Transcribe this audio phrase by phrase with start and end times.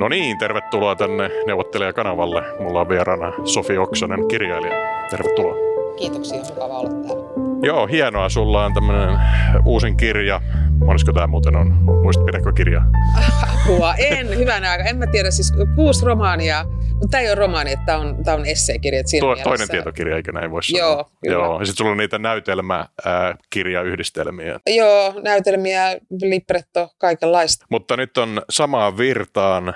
[0.00, 2.42] No niin, tervetuloa tänne neuvottelijakanavalle.
[2.60, 4.74] Mulla on vieraana Sofi Oksanen, kirjailija.
[5.10, 5.54] Tervetuloa.
[5.98, 7.24] Kiitoksia, mukava olla täällä.
[7.62, 8.28] Joo, hienoa.
[8.28, 9.18] Sulla on tämmöinen
[9.64, 10.40] uusin kirja.
[10.84, 11.72] Monesko tämä muuten on?
[12.02, 12.84] Muistat, pidätkö kirjaa?
[13.54, 14.84] Apua, en, hyvänä aika.
[14.84, 16.64] En mä tiedä, siis kuusi romaania,
[17.10, 19.02] tämä ei ole romaani, että tämä on, tämä on esseekirja.
[19.06, 20.80] Siinä Tuo, toinen tietokirja, eikö näin voi sanoa?
[20.80, 21.34] Joo, kyllä.
[21.34, 21.60] Joo.
[21.60, 24.60] Ja sitten sulla on niitä näytelmäkirjayhdistelmiä.
[24.66, 27.66] Joo, näytelmiä, libretto, kaikenlaista.
[27.68, 29.74] Mutta nyt on samaan virtaan äh,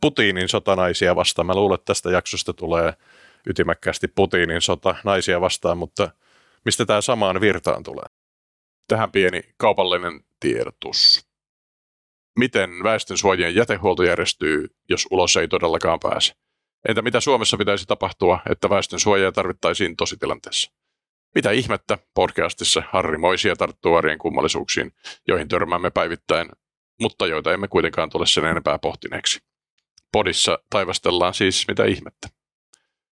[0.00, 1.46] Putinin sotanaisia vastaan.
[1.46, 2.92] Mä luulen, että tästä jaksosta tulee
[3.46, 6.10] ytimäkkäästi Putinin sota naisia vastaan, mutta
[6.64, 8.06] mistä tämä samaan virtaan tulee?
[8.88, 11.26] Tähän pieni kaupallinen tiedotus.
[12.38, 16.32] Miten väestönsuojien jätehuolto järjestyy, jos ulos ei todellakaan pääse?
[16.88, 20.72] Entä mitä Suomessa pitäisi tapahtua, että väestönsuojia tarvittaisiin tositilanteessa?
[21.34, 24.92] Mitä ihmettä podcastissa Harri Moisia tarttuu arjen kummallisuuksiin,
[25.28, 26.48] joihin törmäämme päivittäin,
[27.00, 29.40] mutta joita emme kuitenkaan tule sen enempää pohtineeksi.
[30.12, 32.28] Podissa taivastellaan siis mitä ihmettä.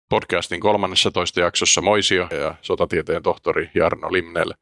[0.09, 4.53] Podcastin kolmannessa toista jaksossa Moisio ja sotatieteen tohtori Jarno Limnel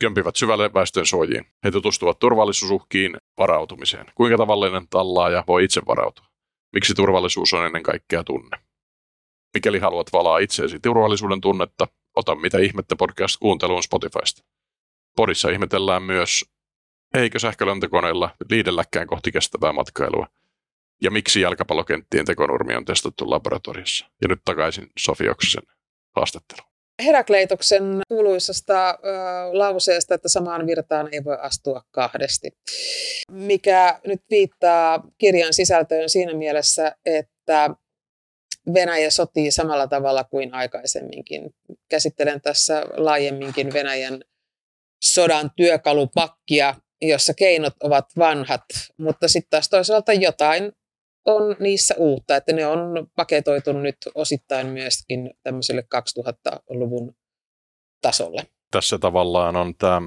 [0.00, 1.46] kömpivät syvälle väestön suojiin.
[1.64, 4.06] He tutustuvat turvallisuusuhkiin varautumiseen.
[4.14, 6.31] Kuinka tavallinen tallaaja voi itse varautua?
[6.72, 8.58] Miksi turvallisuus on ennen kaikkea tunne?
[9.54, 14.44] Mikäli haluat valaa itseesi turvallisuuden tunnetta, ota mitä ihmettä podcast kuunteluun Spotifysta.
[15.16, 16.44] Podissa ihmetellään myös,
[17.14, 20.26] eikö sähkölentokoneilla liidelläkään kohti kestävää matkailua–
[21.02, 24.06] ja miksi jalkapallokenttien tekonurmi on testattu laboratoriossa.
[24.22, 25.62] Ja nyt takaisin Sofi Oksasen
[26.16, 26.71] haastatteluun.
[27.04, 28.94] Herakleitoksen kuuluisasta ö,
[29.52, 32.50] lauseesta, että samaan virtaan ei voi astua kahdesti,
[33.30, 37.70] mikä nyt viittaa kirjan sisältöön siinä mielessä, että
[38.74, 41.54] Venäjä sotii samalla tavalla kuin aikaisemminkin.
[41.88, 44.22] Käsittelen tässä laajemminkin Venäjän
[45.04, 48.64] sodan työkalupakkia, jossa keinot ovat vanhat,
[48.98, 50.72] mutta sitten taas toisaalta jotain
[51.24, 55.86] on niissä uutta, että ne on paketoitu nyt osittain myöskin tämmöiselle
[56.18, 57.14] 2000-luvun
[58.00, 58.46] tasolle.
[58.70, 60.02] Tässä tavallaan on tämä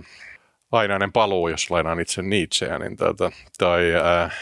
[0.71, 4.33] ainainen paluu, jos lainaan itse Nietzscheä, niin tätä, tai äh,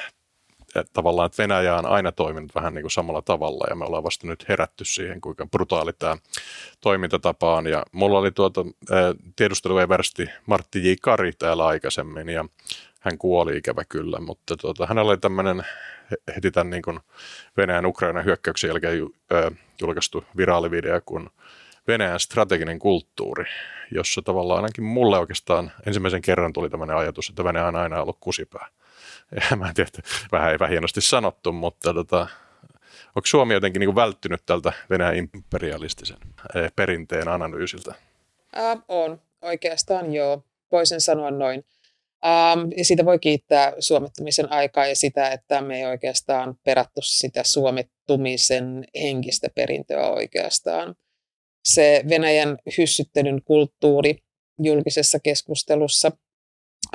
[0.93, 4.27] tavallaan, että Venäjä on aina toiminut vähän niin kuin samalla tavalla ja me ollaan vasta
[4.27, 6.17] nyt herätty siihen, kuinka brutaali tämä
[6.81, 7.67] toimintatapa on.
[7.67, 8.61] Ja mulla oli tuota,
[8.91, 8.97] äh,
[9.35, 10.93] tiedustelueversti Martti J.
[11.01, 12.45] Kari täällä aikaisemmin ja
[13.03, 15.63] hän kuoli ikävä kyllä, mutta tuota, hänellä oli tämmöinen
[16.35, 16.99] heti tämän niin kuin
[17.57, 19.09] Venäjän Ukrainan hyökkäyksen jälkeen
[19.81, 21.29] julkaistu viraalivideo kuin
[21.87, 23.45] Venäjän strateginen kulttuuri,
[23.91, 28.17] jossa tavallaan ainakin mulle oikeastaan ensimmäisen kerran tuli tämmöinen ajatus, että Venäjä on aina ollut
[28.19, 28.67] kusipää.
[29.49, 29.89] Ja mä en tiedä,
[30.31, 32.27] vähän epähienosti sanottu, mutta tota,
[33.07, 36.17] onko Suomi jotenkin niin välttynyt tältä Venäjän imperialistisen
[36.75, 37.93] perinteen analyysiltä?
[38.57, 40.43] Äh, on, oikeastaan joo.
[40.71, 41.65] Voisin sanoa noin.
[42.23, 47.43] Um, ja siitä voi kiittää suomettumisen aikaa ja sitä, että me ei oikeastaan perattu sitä
[47.43, 50.95] suomettumisen henkistä perintöä oikeastaan.
[51.65, 54.15] Se Venäjän hyssyttelyn kulttuuri
[54.59, 56.11] julkisessa keskustelussa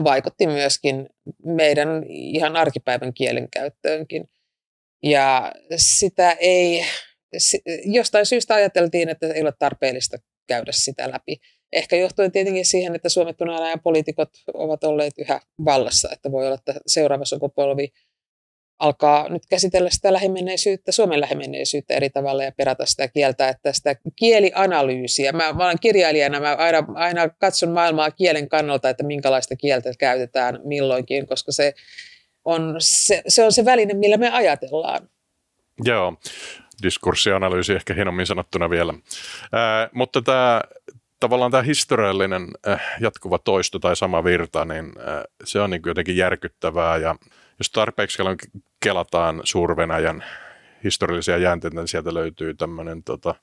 [0.05, 1.09] vaikutti myöskin
[1.45, 4.25] meidän ihan arkipäivän kielenkäyttöönkin.
[5.03, 6.85] Ja sitä ei,
[7.85, 10.17] jostain syystä ajateltiin, että ei ole tarpeellista
[10.47, 11.37] käydä sitä läpi.
[11.73, 16.75] Ehkä johtuen tietenkin siihen, että suomettuna poliitikot ovat olleet yhä vallassa, että voi olla, että
[16.87, 17.89] seuraava sukupolvi
[18.79, 23.97] alkaa nyt käsitellä sitä lähimenneisyyttä, Suomen lähimenneisyyttä eri tavalla ja perata sitä kieltä, että sitä
[24.17, 25.33] kielianalyysiä.
[25.33, 30.61] Mä, mä olen kirjailijana, mä aina, aina katson maailmaa kielen kannalta, että minkälaista kieltä käytetään
[30.65, 31.75] milloinkin, koska se
[32.45, 35.09] on se, se, on se väline, millä me ajatellaan.
[35.85, 36.17] Joo,
[36.83, 38.95] diskurssianalyysi ehkä hienommin sanottuna vielä.
[39.53, 40.61] Ää, mutta tämä
[41.21, 46.17] tavallaan tämä historiallinen äh, jatkuva toisto tai sama virta, niin äh, se on niin jotenkin
[46.17, 47.17] järkyttävää ja
[47.59, 48.23] jos tarpeeksi
[48.81, 50.25] kelataan Suur-Venäjän
[50.85, 53.35] historiallisia jäänteitä, niin sieltä löytyy tämmöinen tota,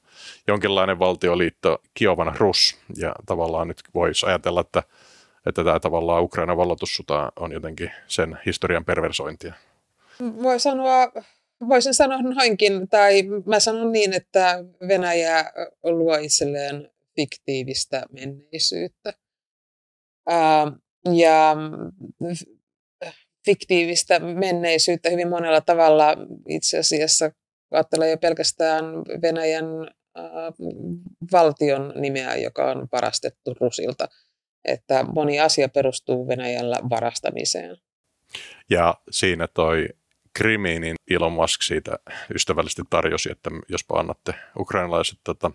[0.48, 4.84] jonkinlainen valtioliitto Kiovan Rus ja tavallaan nyt voisi ajatella, että,
[5.46, 9.54] että tämä tavallaan Ukrainan valloitussota on jotenkin sen historian perversointia.
[10.22, 11.12] Voi sanoa,
[11.70, 15.52] voisin sanoa noinkin, tai mä sanon niin, että Venäjä
[15.84, 19.14] luo itselleen fiktiivistä menneisyyttä.
[20.28, 20.72] Ää,
[21.14, 21.56] ja
[23.46, 26.06] fiktiivistä menneisyyttä hyvin monella tavalla
[26.50, 27.32] itse asiassa
[27.72, 28.86] ajattelee jo pelkästään
[29.22, 29.66] Venäjän
[30.16, 30.26] ää,
[31.32, 34.08] valtion nimeä, joka on varastettu Rusilta.
[34.66, 37.78] Että moni asia perustuu Venäjällä varastamiseen.
[38.70, 39.88] Ja siinä toi
[40.34, 42.00] Krimi, niin Elon Musk siitä
[42.36, 45.52] ystävällisesti tarjosi, että jospa annatte ukrainalaiset tota,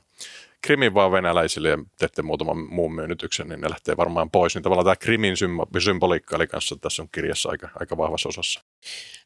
[0.63, 4.55] Krimin vaan venäläisille ja teette muutaman muun myönnytyksen, niin ne lähtee varmaan pois.
[4.55, 5.35] Niin tavallaan tämä Krimin
[5.79, 8.61] symboliikka oli kanssa tässä on kirjassa aika, aika vahvassa osassa.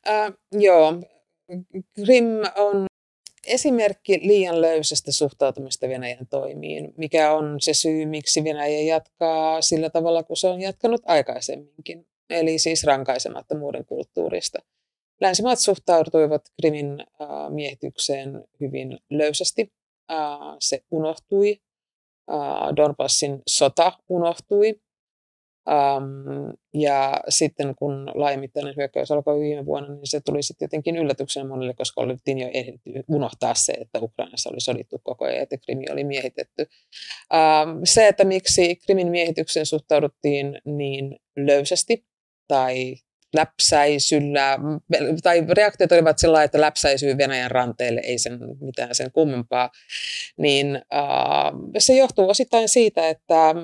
[0.09, 1.03] Äh, joo,
[1.95, 2.25] Krim
[2.57, 2.87] on
[3.47, 10.23] esimerkki liian löysästä suhtautumista Venäjän toimiin, mikä on se syy, miksi Venäjä jatkaa sillä tavalla,
[10.23, 14.59] kun se on jatkanut aikaisemminkin, eli siis rankaisemattomuuden kulttuurista.
[15.21, 17.07] Länsimaat suhtautuivat Krimin
[17.51, 19.73] miehitykseen hyvin löysästi.
[20.61, 21.61] Se unohtui.
[22.77, 24.81] Donbassin sota unohtui.
[26.75, 31.75] Ja sitten kun laajamittainen hyökkäys alkoi viime vuonna, niin se tuli sitten jotenkin yllätyksenä monille,
[31.75, 36.05] koska oltiin jo ehditty unohtaa se, että Ukrainassa oli sodittu koko ajan, että Krimi oli
[36.05, 36.67] miehitetty.
[37.85, 42.07] Se, että miksi Krimin miehitykseen suhtauduttiin niin löysästi
[42.49, 42.95] tai
[43.35, 44.59] läpsäisyllä,
[45.23, 49.71] tai reaktiot olivat sillä että läpsäisyy Venäjän ranteelle, ei sen mitään sen kummempaa,
[50.37, 53.55] niin uh, se johtuu osittain siitä, että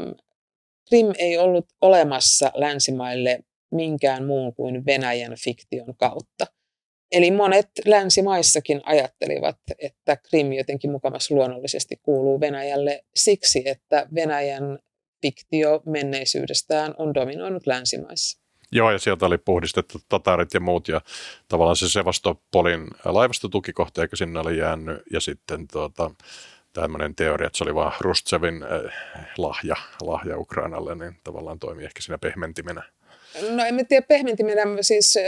[0.88, 3.40] Krim ei ollut olemassa länsimaille
[3.70, 6.46] minkään muun kuin Venäjän fiktion kautta.
[7.12, 14.78] Eli monet länsimaissakin ajattelivat, että Krim jotenkin mukavasti luonnollisesti kuuluu Venäjälle siksi, että Venäjän
[15.22, 18.40] fiktio menneisyydestään on dominoinut länsimaissa.
[18.72, 21.00] Joo, ja sieltä oli puhdistettu tatarit ja muut, ja
[21.48, 26.10] tavallaan se Sevastopolin laivastotukikohta, eikö sinne oli jäänyt, ja sitten tuota,
[26.72, 28.92] tämmöinen teoria, että se oli vaan Rustsevin äh,
[29.38, 32.82] lahja, lahja Ukrainalle, niin tavallaan toimii ehkä siinä pehmentimenä.
[33.50, 35.18] No en tiedä pehmentimenä, siis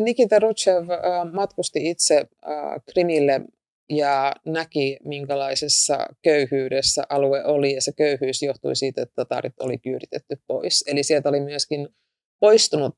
[0.00, 0.88] Nikita Rutschev
[1.32, 2.26] matkusti itse
[2.92, 3.40] Krimille
[3.90, 10.36] ja näki, minkälaisessa köyhyydessä alue oli, ja se köyhyys johtui siitä, että tatarit oli kyyditetty
[10.46, 10.84] pois.
[10.86, 11.88] Eli sieltä oli myöskin
[12.40, 12.96] poistunut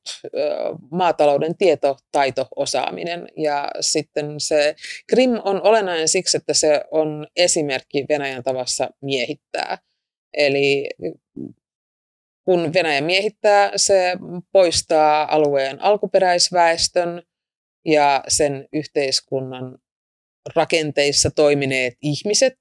[0.91, 3.27] maatalouden tietotaito, osaaminen.
[3.37, 4.75] Ja sitten se
[5.07, 9.77] Krim on olennainen siksi, että se on esimerkki Venäjän tavassa miehittää.
[10.33, 10.89] Eli
[12.45, 14.17] kun Venäjä miehittää, se
[14.51, 17.23] poistaa alueen alkuperäisväestön
[17.85, 19.77] ja sen yhteiskunnan
[20.55, 22.59] rakenteissa toimineet ihmiset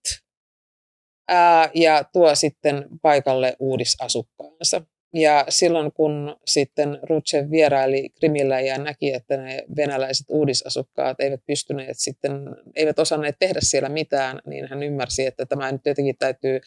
[1.74, 4.82] ja tuo sitten paikalle uudisasukkaansa.
[5.14, 11.98] Ja silloin kun sitten Rutschev vieraili Krimillä ja näki, että ne venäläiset uudisasukkaat eivät pystyneet
[11.98, 12.32] sitten,
[12.74, 16.60] eivät osanneet tehdä siellä mitään, niin hän ymmärsi, että tämä nyt jotenkin täytyy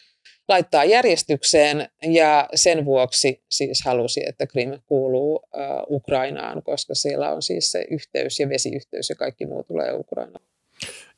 [0.48, 7.42] laittaa järjestykseen ja sen vuoksi siis halusi, että Krim kuuluu uh, Ukrainaan, koska siellä on
[7.42, 10.44] siis se yhteys ja vesiyhteys ja kaikki muu tulee Ukrainaan.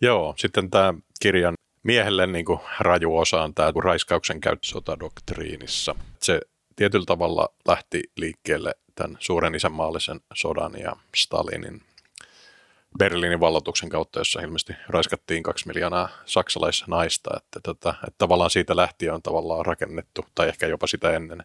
[0.00, 5.94] Joo, sitten tämä kirjan miehelle niin kuin raju osa on tämä raiskauksen käyttö sotadoktriinissa.
[6.22, 6.40] Se
[6.78, 11.82] tietyllä tavalla lähti liikkeelle tämän suuren isänmaallisen sodan ja Stalinin
[12.98, 17.30] Berliinin vallotuksen kautta, jossa ilmeisesti raiskattiin kaksi miljoonaa saksalaisnaista.
[17.36, 21.44] Että, tota, että tavallaan siitä lähtien on tavallaan rakennettu, tai ehkä jopa sitä ennen,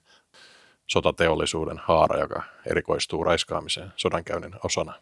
[0.87, 4.93] sotateollisuuden haara, joka erikoistuu raiskaamiseen sodankäynnin osana.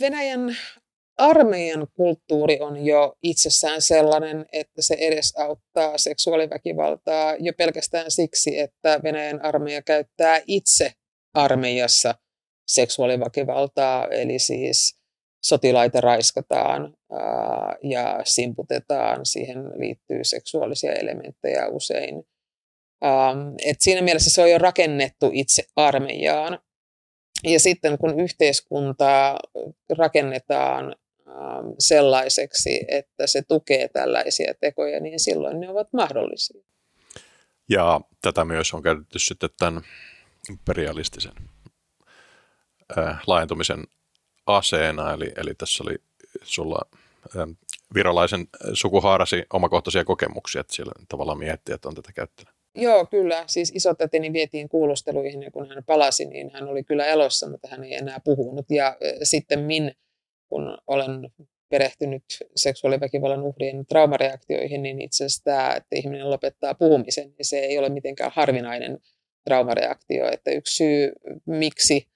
[0.00, 0.56] Venäjän
[1.18, 9.44] armeijan kulttuuri on jo itsessään sellainen, että se edesauttaa seksuaaliväkivaltaa jo pelkästään siksi, että Venäjän
[9.44, 10.92] armeija käyttää itse
[11.34, 12.14] armeijassa
[12.68, 15.00] seksuaaliväkivaltaa, eli siis
[15.46, 22.22] sotilaita raiskataan ää, ja simputetaan, siihen liittyy seksuaalisia elementtejä usein.
[23.04, 26.58] Ähm, et siinä mielessä se on jo rakennettu itse armeijaan.
[27.44, 29.38] Ja sitten kun yhteiskuntaa
[29.98, 30.94] rakennetaan
[31.30, 36.62] Ähm, sellaiseksi, että se tukee tällaisia tekoja, niin silloin ne ovat mahdollisia.
[37.68, 39.82] Ja tätä myös on käytetty sitten tämän
[40.50, 41.32] imperialistisen
[42.98, 43.84] äh, laajentumisen
[44.46, 45.96] aseena, eli, eli tässä oli
[46.42, 46.80] sulla
[47.36, 47.48] äh,
[47.94, 52.59] virolaisen sukuhaarasi omakohtaisia kokemuksia, että siellä tavallaan miettii, että on tätä käyttänyt.
[52.74, 53.44] Joo, kyllä.
[53.46, 57.84] Siis isotätini vietiin kuulusteluihin ja kun hän palasi, niin hän oli kyllä elossa, mutta hän
[57.84, 58.66] ei enää puhunut.
[58.70, 59.92] Ja sitten min
[60.48, 61.10] kun olen
[61.68, 62.22] perehtynyt
[62.56, 67.88] seksuaaliväkivallan uhrien traumareaktioihin, niin itse asiassa tämä, että ihminen lopettaa puhumisen, niin se ei ole
[67.88, 68.98] mitenkään harvinainen
[69.44, 70.32] traumareaktio.
[70.32, 71.12] Että yksi syy,
[71.46, 72.08] miksi,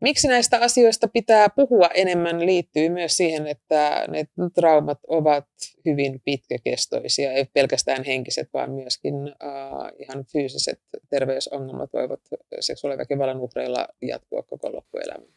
[0.00, 5.46] miksi näistä asioista pitää puhua enemmän, liittyy myös siihen, että ne traumat ovat
[5.84, 12.20] hyvin pitkäkestoisia, ei pelkästään henkiset, vaan myöskin uh, ihan fyysiset terveysongelmat voivat
[12.60, 15.28] seksuaaliväkivallan uhreilla jatkua koko loppuelämän.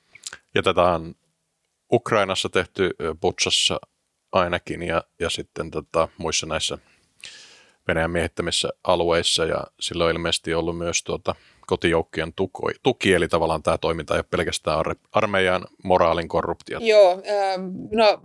[0.55, 1.15] Ja tätä on
[1.93, 2.89] Ukrainassa tehty
[3.21, 3.79] Butsassa
[4.31, 6.77] ainakin ja, ja sitten tota, muissa näissä
[7.87, 11.35] Venäjän miehittämissä alueissa ja sillä on ilmeisesti ollut myös tuota,
[11.69, 16.79] kotijoukkojen tuki, tuki, eli tavallaan tämä toiminta ei ole pelkästään armeijan moraalin korruptio.
[16.81, 17.57] Joo, äh,
[17.91, 18.21] no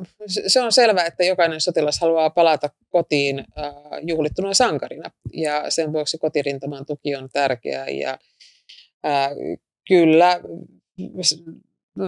[0.46, 6.18] se on selvää, että jokainen sotilas haluaa palata kotiin äh, juhlittuna sankarina, ja sen vuoksi
[6.18, 8.18] kotirintaman tuki on tärkeää, ja
[9.06, 9.30] äh,
[9.88, 10.40] kyllä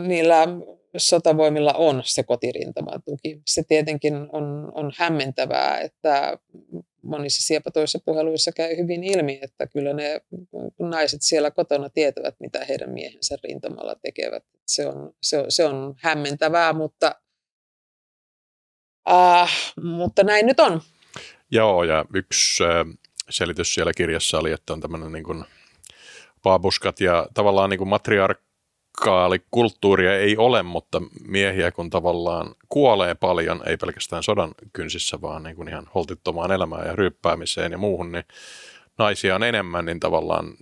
[0.06, 0.46] niillä
[0.96, 3.40] sotavoimilla on se kotirintamatuki.
[3.46, 6.38] Se tietenkin on, on hämmentävää, että
[7.02, 10.20] monissa siepatoissa puheluissa käy hyvin ilmi, että kyllä ne
[10.78, 14.44] naiset siellä kotona tietävät, mitä heidän miehensä rintamalla tekevät.
[14.66, 17.14] Se on, se on, se on hämmentävää, mutta,
[19.10, 20.80] äh, mutta näin nyt on.
[21.50, 22.64] Joo, ja yksi
[23.30, 25.44] selitys siellä kirjassa oli, että on tämmöinen niin kuin
[26.42, 27.88] baabuskat ja tavallaan niin kuin
[29.00, 35.56] matriarkaalikulttuuria ei ole, mutta miehiä kun tavallaan kuolee paljon, ei pelkästään sodan kynsissä, vaan niin
[35.56, 38.24] kuin ihan holtittomaan elämään ja ryyppäämiseen ja muuhun, niin
[38.98, 40.56] naisia on enemmän, niin tavallaan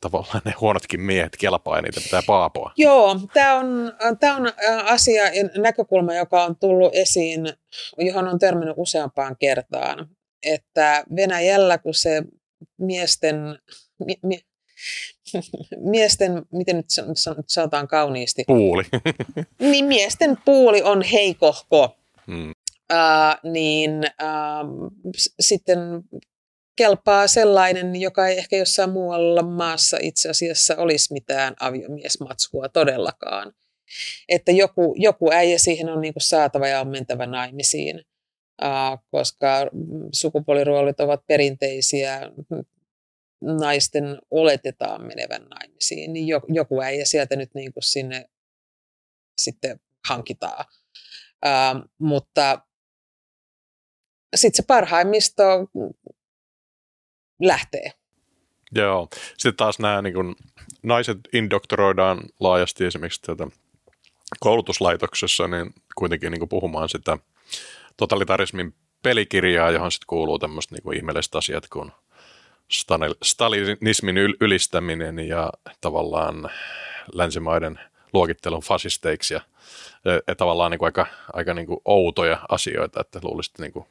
[0.00, 2.72] tavallaan ne huonotkin miehet kelpaa ja niitä pitää paapoa.
[2.76, 4.52] Joo, tämä on, tämä on
[4.84, 7.52] asia ja näkökulma, joka on tullut esiin,
[7.98, 10.08] johon on törmännyt useampaan kertaan,
[10.42, 12.22] että Venäjällä, kun se
[12.78, 13.36] miesten,
[14.06, 14.40] mi, mi,
[15.80, 16.86] miesten, miten nyt
[17.46, 18.44] sanotaan kauniisti?
[18.46, 18.82] Puuli.
[19.70, 21.96] niin miesten puuli on heikohko.
[22.26, 22.50] Hmm.
[22.92, 23.90] Uh, niin
[24.22, 24.92] uh,
[25.40, 25.78] sitten
[26.76, 33.52] kelpaa sellainen, joka ei ehkä jossain muualla maassa itse asiassa olisi mitään aviomiesmatskua todellakaan.
[34.28, 37.96] Että joku, joku äijä siihen on niin saatava ja on mentävä naimisiin,
[38.62, 39.70] uh, koska
[40.12, 42.30] sukupuoliroolit ovat perinteisiä
[43.60, 48.24] naisten oletetaan menevän naimisiin, niin joku äijä sieltä nyt niin kuin sinne
[49.38, 50.64] sitten hankitaan.
[51.44, 52.58] Uh, mutta
[54.36, 55.42] sitten se parhaimmisto
[57.42, 57.92] lähtee.
[58.74, 59.08] Joo.
[59.38, 60.36] Sitten taas nämä niin kun,
[60.82, 63.46] naiset indoktoroidaan laajasti esimerkiksi tätä
[64.40, 67.18] koulutuslaitoksessa, niin kuitenkin niin puhumaan sitä
[67.96, 71.92] totalitarismin pelikirjaa, johon sitten kuuluu tämmöistä niin ihmeelliset asiat kuin
[73.22, 76.50] stalinismin ylistäminen ja tavallaan
[77.12, 77.80] länsimaiden
[78.12, 79.40] luokittelun fasisteiksi ja,
[80.26, 83.86] ja tavallaan niin kuin aika, aika niin kuin outoja asioita, että luulisit niin kuin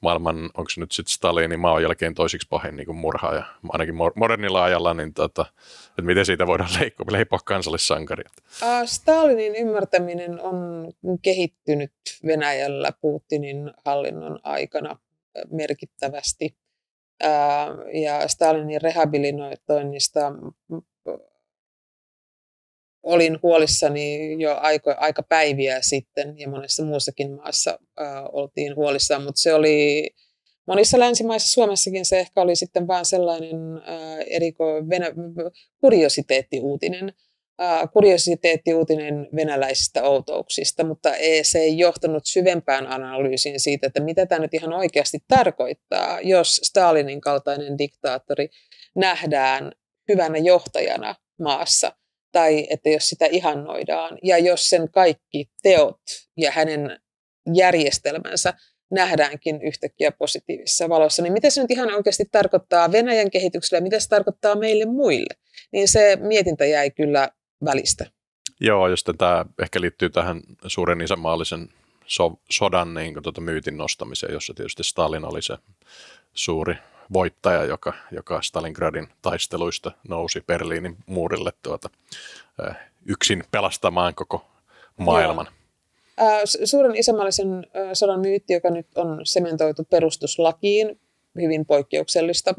[0.00, 4.64] maailman, onko se nyt sitten Stalinin maan jälkeen toisiksi pahin niin murha, ja ainakin modernilla
[4.64, 5.46] ajalla, niin tota,
[5.88, 8.30] että miten siitä voidaan leikkoa, leipoa kansallissankaria?
[8.84, 10.92] Stalinin ymmärtäminen on
[11.22, 11.92] kehittynyt
[12.26, 14.98] Venäjällä Putinin hallinnon aikana
[15.50, 16.56] merkittävästi.
[17.92, 20.32] Ja Stalinin rehabilitoinnista
[23.02, 29.40] olin huolissani jo aika, aika päiviä sitten ja monessa muussakin maassa äh, oltiin huolissaan, mutta
[29.40, 30.08] se oli
[30.66, 37.12] monissa länsimaissa, Suomessakin se ehkä oli sitten vaan sellainen äh, eriko venä- kuriositeettiuutinen,
[37.92, 44.54] kuriositeettiuutinen venäläisistä outouksista, mutta ei, se ei johtanut syvempään analyysiin siitä, että mitä tämä nyt
[44.54, 48.48] ihan oikeasti tarkoittaa, jos Stalinin kaltainen diktaattori
[48.96, 49.72] nähdään
[50.08, 51.92] hyvänä johtajana maassa–
[52.34, 56.00] tai että jos sitä ihannoidaan ja jos sen kaikki teot
[56.36, 57.00] ja hänen
[57.54, 58.54] järjestelmänsä
[58.90, 64.00] nähdäänkin yhtäkkiä positiivisessa valossa, niin mitä se nyt ihan oikeasti tarkoittaa Venäjän kehitykselle ja mitä
[64.00, 65.34] se tarkoittaa meille muille,
[65.72, 67.28] niin se mietintä jäi kyllä
[67.64, 68.06] välistä.
[68.60, 71.68] Joo, jos tämä ehkä liittyy tähän suuren isämaallisen
[72.06, 75.56] so- sodan niin tuota myytin nostamiseen, jossa tietysti Stalin oli se
[76.34, 76.74] suuri
[77.12, 81.90] voittaja, joka, joka Stalingradin taisteluista nousi Berliinin muurille tuota,
[83.06, 84.46] yksin pelastamaan koko
[84.96, 85.46] maailman.
[85.46, 86.28] Joo.
[86.64, 91.00] Suuren isämaallisen sodan myytti, joka nyt on sementoitu perustuslakiin,
[91.42, 92.54] hyvin poikkeuksellista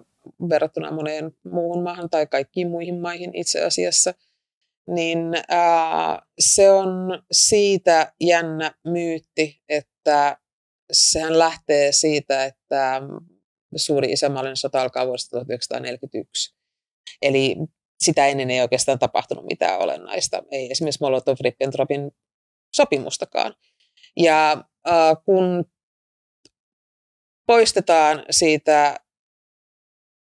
[0.49, 4.13] verrattuna moneen muuhun maahan tai kaikkiin muihin maihin itse asiassa,
[4.87, 6.89] niin ää, se on
[7.31, 10.37] siitä jännä myytti, että
[10.91, 13.01] sehän lähtee siitä, että
[13.75, 16.55] suuri isämaallinen sota alkaa vuodesta 1941.
[17.21, 17.55] Eli
[17.99, 22.11] sitä ennen ei oikeastaan tapahtunut mitään olennaista, ei esimerkiksi Molotov-Ribbentropin
[22.75, 23.55] sopimustakaan.
[24.17, 24.51] Ja
[24.87, 25.65] äh, kun
[27.47, 28.99] poistetaan siitä,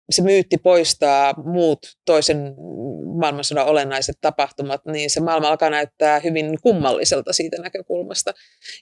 [0.09, 2.55] se myytti poistaa muut toisen
[3.19, 8.33] maailmansodan olennaiset tapahtumat, niin se maailma alkaa näyttää hyvin kummalliselta siitä näkökulmasta.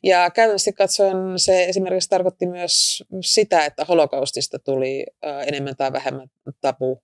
[0.03, 5.05] Ja käytännössä katsoen se esimerkiksi tarkoitti myös sitä, että holokaustista tuli
[5.47, 6.27] enemmän tai vähemmän
[6.61, 7.03] tabu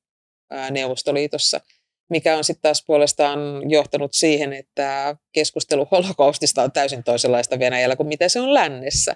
[0.72, 1.62] Neuvostoliitossa,
[2.10, 8.08] mikä on sitten taas puolestaan johtanut siihen, että keskustelu holokaustista on täysin toisenlaista Venäjällä kuin
[8.08, 9.16] mitä se on lännessä,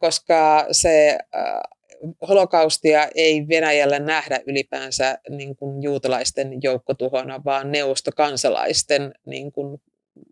[0.00, 1.18] koska se
[2.28, 9.82] holokaustia ei Venäjällä nähdä ylipäänsä niin kuin juutalaisten joukkotuhona, vaan neuvostokansalaisten niin kuin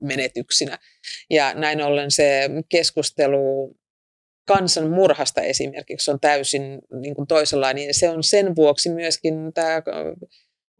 [0.00, 0.78] menetyksinä.
[1.30, 3.76] Ja näin ollen se keskustelu
[4.46, 7.94] kansan murhasta esimerkiksi on täysin niin kuin toisenlainen.
[7.94, 9.82] Se on sen vuoksi myöskin tämä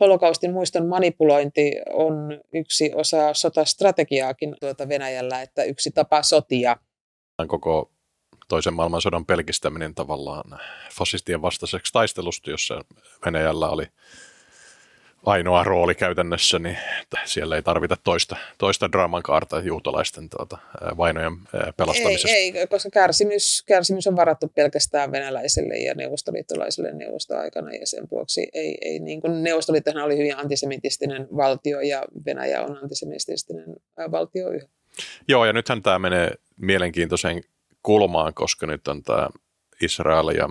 [0.01, 6.77] holokaustin muiston manipulointi on yksi osa sotastrategiaakin tuota Venäjällä, että yksi tapa sotia.
[7.47, 7.94] Koko
[8.49, 10.61] toisen maailmansodan pelkistäminen tavallaan
[10.93, 12.85] fasistien vastaiseksi taistelusta, jossa
[13.27, 13.87] Venäjällä oli
[15.27, 16.79] ainoa rooli käytännössä, niin
[17.25, 20.59] siellä ei tarvita toista, toista draaman kaarta juutalaisten tuota,
[20.97, 21.33] vainojen
[21.77, 22.29] pelastamisesta.
[22.29, 28.49] Ei, ei, koska kärsimys, kärsimys on varattu pelkästään venäläisille ja neuvostoliittolaisille neuvostoaikana ja sen vuoksi
[28.53, 33.65] ei, ei niin kuin Neuvostoliittohan oli hyvin antisemitistinen valtio ja Venäjä on antisemitistinen
[34.11, 34.67] valtio yhä.
[35.29, 37.43] Joo, ja nythän tämä menee mielenkiintoiseen
[37.85, 39.29] kulmaan, koska nyt on tämä
[39.83, 40.49] Israel ja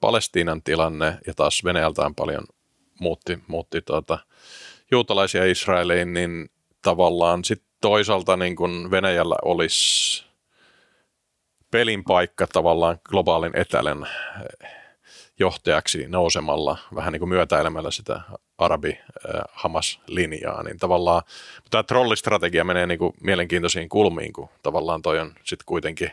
[0.00, 2.44] Palestiinan tilanne ja taas Venäjältä on paljon
[3.00, 4.18] muutti, muutti tuota,
[4.90, 6.50] juutalaisia Israeliin, niin
[6.82, 10.24] tavallaan sitten toisaalta niin kun Venäjällä olisi
[11.70, 14.08] pelin paikka tavallaan globaalin etelän
[14.62, 14.70] eh,
[15.38, 18.20] johtajaksi nousemalla, vähän niin kuin myötäilemällä sitä
[18.58, 21.22] arabi-Hamas-linjaa, niin tavallaan
[21.70, 26.10] tämä trollistrategia menee niin kuin mielenkiintoisiin kulmiin, kun tavallaan toi on sitten kuitenkin,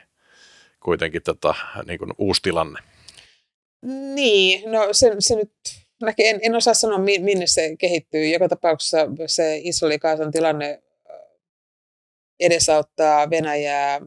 [0.84, 1.56] kuitenkin tota,
[1.88, 2.80] niin kuin uusi tilanne.
[4.16, 5.52] Niin, no se, se nyt
[6.18, 8.28] en, en osaa sanoa, minne se kehittyy.
[8.28, 10.82] Joka tapauksessa se Israeli-Kaasan tilanne
[12.40, 14.02] edesauttaa Venäjää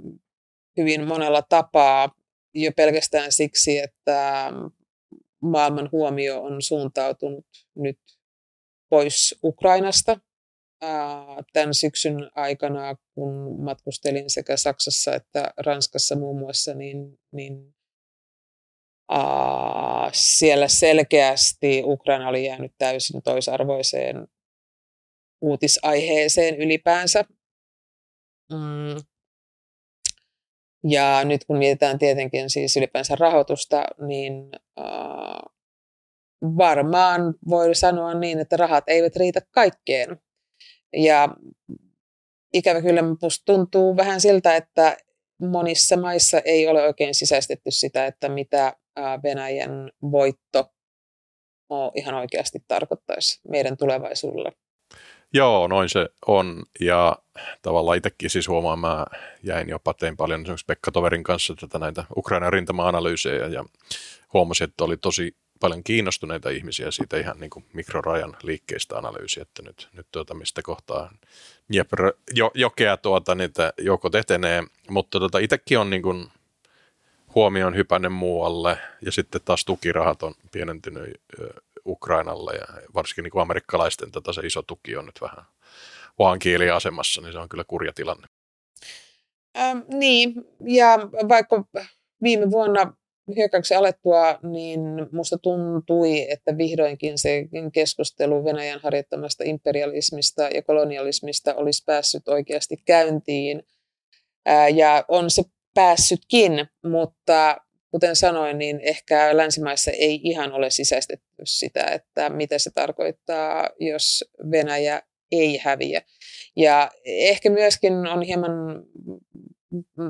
[0.77, 2.15] hyvin monella tapaa
[2.55, 4.53] jo pelkästään siksi, että
[5.41, 7.99] maailman huomio on suuntautunut nyt
[8.89, 10.21] pois Ukrainasta.
[11.53, 17.75] Tämän syksyn aikana, kun matkustelin sekä Saksassa että Ranskassa muun muassa, niin, niin
[20.13, 24.27] siellä selkeästi Ukraina oli jäänyt täysin toisarvoiseen
[25.41, 27.25] uutisaiheeseen ylipäänsä.
[28.53, 29.03] Mm.
[30.89, 34.51] Ja nyt kun mietitään tietenkin siis ylipäänsä rahoitusta, niin
[36.43, 40.21] varmaan voi sanoa niin, että rahat eivät riitä kaikkeen.
[40.97, 41.29] Ja
[42.53, 44.97] ikävä kyllä musta tuntuu vähän siltä, että
[45.39, 48.77] monissa maissa ei ole oikein sisäistetty sitä, että mitä
[49.23, 50.73] Venäjän voitto
[51.95, 54.53] ihan oikeasti tarkoittaisi meidän tulevaisuudelle.
[55.35, 56.63] Joo, noin se on.
[56.81, 57.19] Ja
[57.63, 59.07] tavallaan itsekin siis huomaan, mä
[59.43, 63.65] jäin jopa, tein paljon esimerkiksi Pekka Toverin kanssa tätä näitä Ukrainan rintama-analyysejä ja
[64.33, 69.63] huomasin, että oli tosi paljon kiinnostuneita ihmisiä siitä ihan niin kuin mikrorajan liikkeistä analyysi, että
[69.63, 71.13] nyt, nyt tuota, mistä kohtaa
[71.69, 76.29] Dnieper, jo, jokea tuota, niitä joukot etenee, mutta tuota, itsekin on niin kuin
[77.35, 81.21] huomioon hypännyt muualle ja sitten taas tukirahat on pienentynyt
[81.87, 85.45] Ukrainalle ja varsinkin niin kuin amerikkalaisten tota, se iso tuki on nyt vähän
[86.19, 88.27] vaan kieliasemassa, niin se on kyllä kurja tilanne.
[89.59, 90.35] Ähm, niin,
[90.67, 90.99] ja
[91.29, 91.65] vaikka
[92.23, 92.93] viime vuonna
[93.37, 94.81] hyökkäyksen alettua, niin
[95.13, 103.63] musta tuntui, että vihdoinkin se keskustelu Venäjän harjoittamasta imperialismista ja kolonialismista olisi päässyt oikeasti käyntiin.
[104.75, 105.43] Ja on se
[105.75, 106.53] päässytkin,
[106.85, 107.57] mutta
[107.91, 114.25] kuten sanoin, niin ehkä länsimaissa ei ihan ole sisäistetty sitä, että mitä se tarkoittaa, jos
[114.51, 116.03] Venäjä ei häviä.
[116.57, 118.51] Ja ehkä myöskin on hieman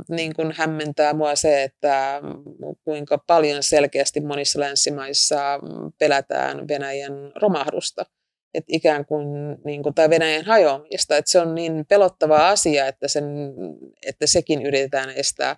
[0.08, 2.20] niin kuin hämmentää mua se, että
[2.84, 5.60] kuinka paljon selkeästi monissa länsimaissa
[5.98, 8.06] pelätään Venäjän romahdusta.
[8.54, 9.26] Että ikään kuin,
[9.64, 11.16] niin kuin, tai Venäjän hajoamista.
[11.16, 13.24] Että se on niin pelottava asia, että, sen,
[14.06, 15.56] että sekin yritetään estää.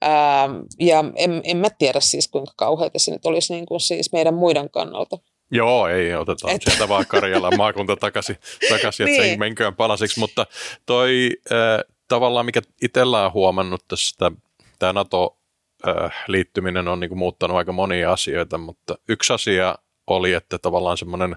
[0.00, 0.48] Ää,
[0.80, 4.34] ja en, en mä tiedä siis, kuinka kauheita se nyt olisi niin kuin siis meidän
[4.34, 5.18] muiden kannalta.
[5.50, 6.62] Joo, ei, otetaan Et...
[6.62, 8.36] sieltä vaan Karjalan maakunta takaisin,
[8.68, 9.14] takaisin niin.
[9.14, 9.38] että se ei niin.
[9.38, 10.46] menköön palasiksi, mutta
[10.86, 14.32] toi äh, tavallaan, mikä itsellä on huomannut tästä,
[14.78, 19.74] tämä NATO-liittyminen on niin kuin muuttanut aika monia asioita, mutta yksi asia
[20.06, 21.36] oli, että tavallaan semmoinen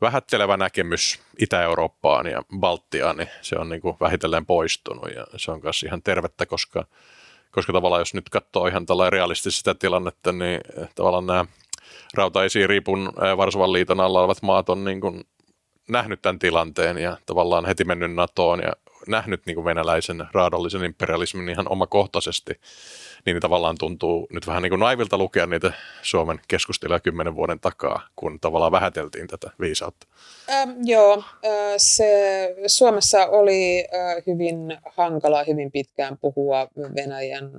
[0.00, 5.60] vähättelevä näkemys Itä-Eurooppaan ja Baltiaan, niin se on niin kuin vähitellen poistunut ja se on
[5.62, 6.84] myös ihan tervettä, koska,
[7.50, 10.60] koska tavallaan jos nyt katsoo ihan tällä realistisesti sitä tilannetta, niin
[10.94, 11.44] tavallaan nämä
[12.14, 15.24] rautaisiin riipun Varsovan liiton alla olevat maat on niin kuin
[15.88, 18.72] nähnyt tämän tilanteen ja tavallaan heti mennyt NATOon ja
[19.08, 22.60] nähnyt niin kuin venäläisen raadollisen imperialismin ihan omakohtaisesti,
[23.26, 28.08] niin tavallaan tuntuu nyt vähän niin kuin naivilta lukea niitä Suomen keskusteluja kymmenen vuoden takaa,
[28.16, 30.06] kun tavallaan vähäteltiin tätä viisautta.
[30.50, 31.22] Ähm, joo,
[31.76, 33.84] se Suomessa oli
[34.26, 37.50] hyvin hankala hyvin pitkään puhua Venäjän,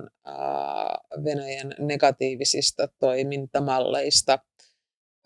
[1.24, 4.38] Venäjän negatiivisista toimintamalleista–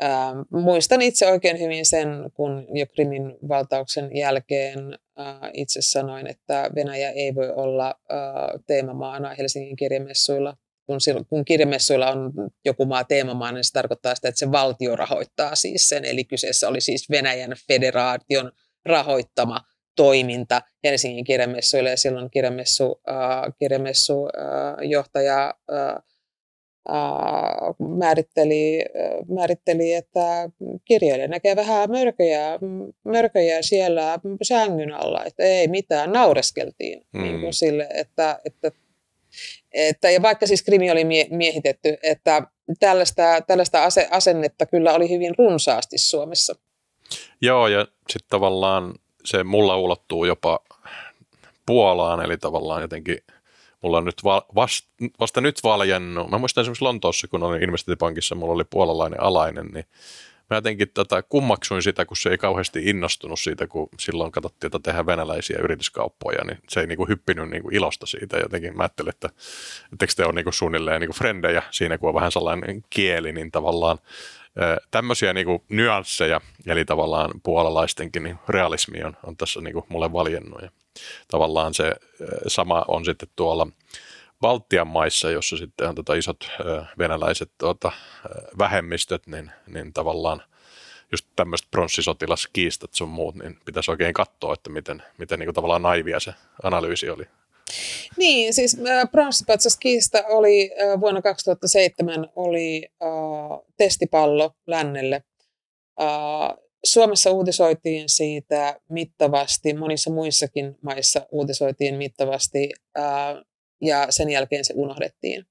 [0.02, 6.70] Ähm, muistan itse oikein hyvin sen, kun jo Krimin valtauksen jälkeen äh, itse sanoin, että
[6.74, 8.18] Venäjä ei voi olla äh,
[8.66, 10.56] teemamaana Helsingin kirjamessuilla
[10.90, 12.32] kun, kun kirjamessuilla on
[12.64, 16.04] joku maa teemamaa, niin se tarkoittaa sitä, että se valtio rahoittaa siis sen.
[16.04, 18.52] Eli kyseessä oli siis Venäjän federaation
[18.84, 19.60] rahoittama
[19.96, 26.02] toiminta Helsingin kirjamessuille ja silloin kirjamessu, äh, kirjamessu äh, johtaja äh,
[27.98, 28.84] määritteli,
[29.28, 30.50] määritteli, että
[30.84, 32.58] kirjailija näkee vähän mörköjä,
[33.04, 37.22] mörköjä siellä sängyn alla, että ei mitään, naureskeltiin mm.
[37.22, 38.72] niin kuin sille, että, että,
[39.72, 42.42] että, ja vaikka siis krimi oli miehitetty, että
[42.80, 46.54] tällaista, tällaista asennetta kyllä oli hyvin runsaasti Suomessa.
[47.40, 50.60] Joo, ja sitten tavallaan se mulla ulottuu jopa
[51.66, 53.18] Puolaan, eli tavallaan jotenkin–
[53.82, 54.86] mulla on nyt va- vast,
[55.20, 56.30] vasta nyt valjennut.
[56.30, 59.84] Mä muistan esimerkiksi Lontoossa, kun olin investointipankissa, mulla oli puolalainen alainen, niin
[60.50, 64.78] mä jotenkin tätä kummaksuin sitä, kun se ei kauheasti innostunut siitä, kun silloin katsottiin, että
[64.78, 68.38] tehdään venäläisiä yrityskauppoja, niin se ei niinku hyppinyt niinku ilosta siitä.
[68.38, 69.30] Jotenkin mä ajattelin, että
[69.92, 73.98] etteikö te ole niinku suunnilleen niinku frendejä siinä, kun on vähän sellainen kieli, niin tavallaan
[74.90, 80.62] tämmöisiä niinku nyansseja, eli tavallaan puolalaistenkin niin realismi on, on tässä niinku mulle valjennut.
[80.62, 80.70] Ja
[81.28, 81.94] tavallaan se
[82.46, 83.66] sama on sitten tuolla
[84.40, 86.50] Baltian maissa, jossa sitten on tota isot
[86.98, 87.92] venäläiset tuota,
[88.58, 90.42] vähemmistöt, niin, niin tavallaan
[91.12, 95.82] just tämmöiset pronssisotilaskiistat sun muut, niin pitäisi oikein katsoa, että miten, miten niin kuin tavallaan
[95.82, 97.24] naivia se analyysi oli.
[98.16, 98.76] Niin, siis
[99.10, 103.08] pronssipatsaskiista oli vuonna 2007 oli äh,
[103.76, 105.22] testipallo lännelle.
[106.00, 106.08] Äh,
[106.84, 113.42] Suomessa uutisoitiin siitä mittavasti, monissa muissakin maissa uutisoitiin mittavasti ää,
[113.80, 115.44] ja sen jälkeen se unohdettiin.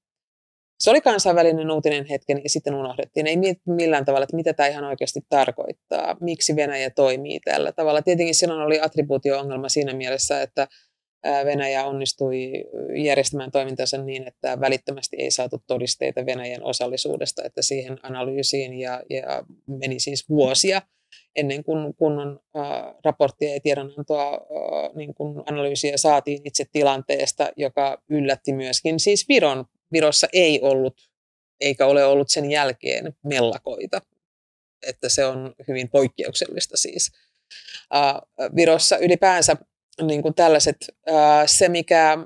[0.78, 3.26] Se oli kansainvälinen uutinen hetken ja sitten unohdettiin.
[3.26, 8.02] Ei millään tavalla, että mitä tämä ihan oikeasti tarkoittaa, miksi Venäjä toimii tällä tavalla.
[8.02, 10.68] Tietenkin silloin oli attribuutio-ongelma siinä mielessä, että
[11.44, 12.52] Venäjä onnistui
[13.04, 19.44] järjestämään toimintansa niin, että välittömästi ei saatu todisteita Venäjän osallisuudesta, että siihen analyysiin ja, ja
[19.66, 20.82] meni siis vuosia–
[21.36, 22.40] ennen kuin kunnon
[23.04, 24.46] raporttia ja tiedonantoa
[24.94, 29.64] niin kuin analyysiä saatiin itse tilanteesta, joka yllätti myöskin siis Viron.
[29.92, 30.96] Virossa ei ollut,
[31.60, 34.00] eikä ole ollut sen jälkeen mellakoita,
[34.86, 37.12] että se on hyvin poikkeuksellista siis.
[38.56, 39.56] Virossa ylipäänsä
[40.02, 40.76] niin kuin tällaiset,
[41.46, 42.18] se, mikä,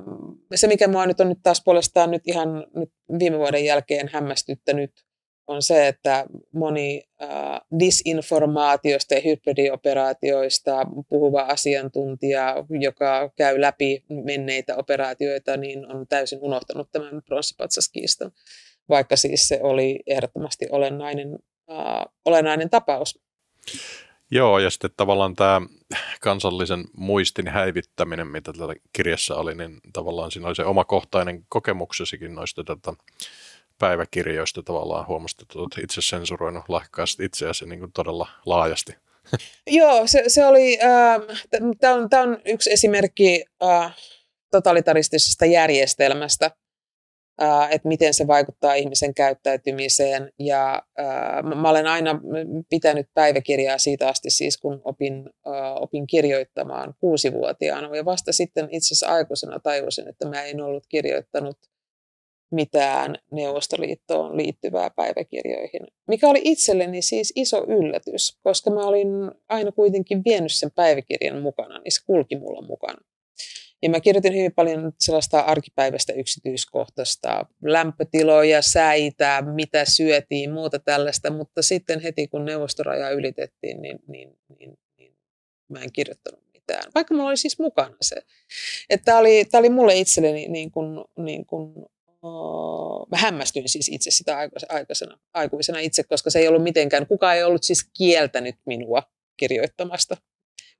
[0.54, 5.03] se mikä mua nyt on nyt taas puolestaan nyt ihan nyt viime vuoden jälkeen hämmästyttänyt,
[5.46, 7.28] on se, että moni äh,
[7.78, 17.22] disinformaatiosta ja hybridioperaatioista puhuva asiantuntija, joka käy läpi menneitä operaatioita, niin on täysin unohtanut tämän
[17.22, 18.30] pronssipatsaskiiston,
[18.88, 21.38] vaikka siis se oli ehdottomasti olennainen,
[21.70, 23.18] äh, olennainen tapaus.
[24.30, 25.60] Joo, ja sitten tavallaan tämä
[26.20, 32.64] kansallisen muistin häivittäminen, mitä tällä kirjassa oli, niin tavallaan siinä oli se omakohtainen kokemuksesikin noista
[32.64, 32.92] tätä
[33.84, 38.92] päiväkirjoista tavallaan huomasit, että olet itse sensuroinut lahjakkaasti itseäsi niin todella laajasti.
[39.66, 41.42] Joo, se, se oli, äh,
[41.80, 43.96] tämä on, on yksi esimerkki äh,
[44.50, 46.50] totalitaristisesta järjestelmästä,
[47.42, 50.32] äh, että miten se vaikuttaa ihmisen käyttäytymiseen.
[50.38, 52.20] Ja äh, mä olen aina
[52.70, 57.96] pitänyt päiväkirjaa siitä asti, siis kun opin, äh, opin kirjoittamaan kuusivuotiaana.
[57.96, 61.58] Ja vasta sitten itse asiassa aikuisena tajusin, että mä en ollut kirjoittanut
[62.54, 69.08] mitään Neuvostoliittoon liittyvää päiväkirjoihin, mikä oli itselleni siis iso yllätys, koska mä olin
[69.48, 72.98] aina kuitenkin vienyt sen päiväkirjan mukana, niin se kulki mulla mukana.
[73.82, 81.62] Ja mä kirjoitin hyvin paljon sellaista arkipäivästä yksityiskohtaista, lämpötiloja, säitä, mitä syötiin, muuta tällaista, mutta
[81.62, 85.16] sitten heti kun neuvostoraja ylitettiin, niin, niin, niin, niin
[85.68, 88.16] mä en kirjoittanut mitään, vaikka mulla oli siis mukana se.
[89.04, 91.86] Tämä oli, oli mulle itselleni niin kuin, niin kuin
[93.10, 94.36] mä hämmästyin siis itse sitä
[94.68, 99.02] aikuisena, aikuisena itse, koska se ei ollut mitenkään, kukaan ei ollut siis kieltänyt minua
[99.36, 100.16] kirjoittamasta.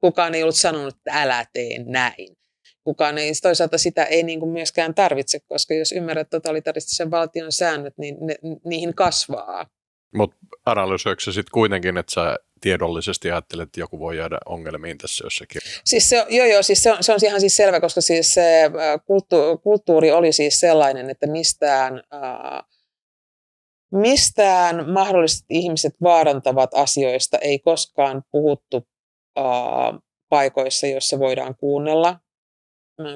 [0.00, 2.36] Kukaan ei ollut sanonut, että älä tee näin.
[2.84, 7.94] Kukaan ei, toisaalta sitä ei niin kuin myöskään tarvitse, koska jos ymmärrät totalitaristisen valtion säännöt,
[7.98, 9.66] niin ne, niihin kasvaa.
[10.14, 15.60] Mutta analysoiko sitten kuitenkin, että sä tiedollisesti ajattelet, että joku voi jäädä ongelmiin tässä jossakin?
[15.84, 18.70] Siis se, joo, joo, siis se, on, se on ihan siis selvä, koska siis se
[19.06, 22.62] kulttu, kulttuuri oli siis sellainen, että mistään, äh,
[23.92, 28.88] mistään mahdolliset ihmiset vaarantavat asioista ei koskaan puhuttu
[29.38, 29.44] äh,
[30.28, 32.18] paikoissa, joissa voidaan kuunnella.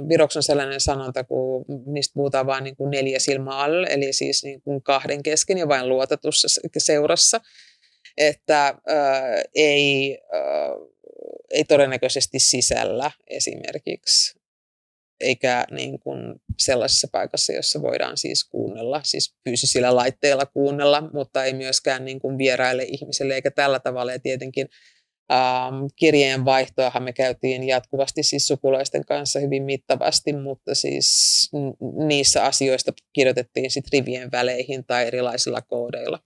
[0.08, 4.62] Viroksi on sellainen sanonta, kun niistä puhutaan vain niin neljä silmää alle, eli siis niin
[4.62, 7.40] kuin kahden kesken ja vain luotetussa seurassa
[8.18, 8.74] että äh,
[9.54, 10.88] ei, äh,
[11.50, 14.38] ei todennäköisesti sisällä esimerkiksi
[15.20, 21.52] eikä niin kuin sellaisessa paikassa, jossa voidaan siis kuunnella, siis fyysisillä laitteilla kuunnella, mutta ei
[21.52, 24.12] myöskään niin kuin vieraille ihmisille eikä tällä tavalla.
[24.12, 24.68] Ja tietenkin
[25.33, 31.50] ähm, kirjeen vaihtoahan me käytiin jatkuvasti siis sukulaisten kanssa hyvin mittavasti, mutta siis
[32.07, 36.18] niissä asioista kirjoitettiin sitten rivien väleihin tai erilaisilla koodeilla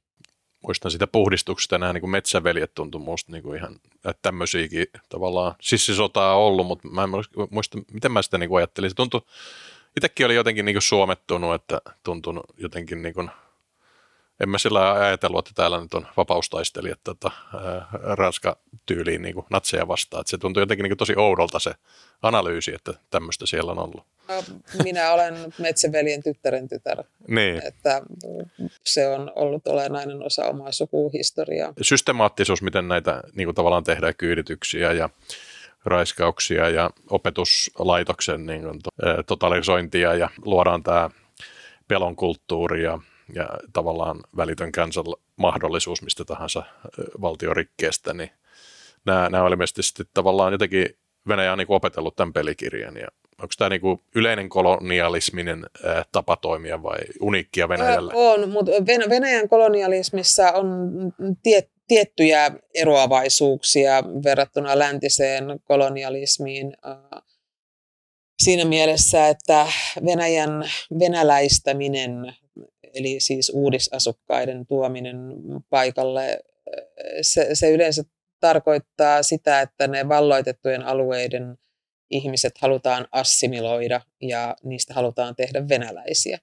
[0.62, 6.36] muistan sitä puhdistuksesta, nämä niin metsäveljet tuntui musta niin kuin ihan, että tämmöisiäkin tavallaan sissisotaa
[6.36, 7.10] on ollut, mutta mä en
[7.50, 8.90] muista, miten mä sitä niin kuin ajattelin.
[8.90, 9.20] Se tuntui,
[9.96, 13.30] itsekin oli jotenkin niin kuin suomettunut, että tuntunut jotenkin niin kuin
[14.40, 17.30] en mä sillä ajatellut, että täällä nyt on vapaustaistelijat tota,
[17.92, 20.20] ranska tyyliin niin kuin natseja vastaan.
[20.20, 21.74] Että se tuntui jotenkin niin kuin tosi oudolta se
[22.22, 24.06] analyysi, että tämmöistä siellä on ollut.
[24.84, 27.04] Minä olen Metsäveljen tyttären tytär.
[27.28, 27.66] Niin.
[27.66, 28.02] Että
[28.84, 31.72] se on ollut olennainen osa omaa sukuhistoriaa.
[31.82, 35.08] Systemaattisuus, miten näitä niin kuin tavallaan tehdään kyydityksiä ja
[35.84, 38.80] raiskauksia ja opetuslaitoksen niin kuin,
[39.26, 41.10] totalisointia ja luodaan tämä
[41.88, 42.98] pelon kulttuuri ja
[43.34, 46.62] ja tavallaan välitön cancel mahdollisuus mistä tahansa
[47.20, 48.30] valtiorikkeestä, niin
[49.04, 50.86] nämä, nämä oli ilmeisesti tavallaan jotenkin
[51.28, 55.66] Venäjä on niin opetellut tämän pelikirjan ja onko tämä niin yleinen kolonialisminen
[56.12, 58.12] tapa toimia vai uniikkia Venäjällä?
[58.14, 58.72] On, mutta
[59.10, 60.68] Venäjän kolonialismissa on
[61.42, 66.72] tiet, tiettyjä eroavaisuuksia verrattuna läntiseen kolonialismiin
[68.42, 69.66] siinä mielessä, että
[70.04, 70.64] Venäjän
[70.98, 72.34] venäläistäminen
[72.94, 75.16] eli siis uudisasukkaiden tuominen
[75.70, 76.40] paikalle,
[77.22, 78.02] se, se yleensä
[78.40, 81.58] tarkoittaa sitä, että ne valloitettujen alueiden
[82.12, 86.38] ihmiset halutaan assimiloida ja niistä halutaan tehdä venäläisiä.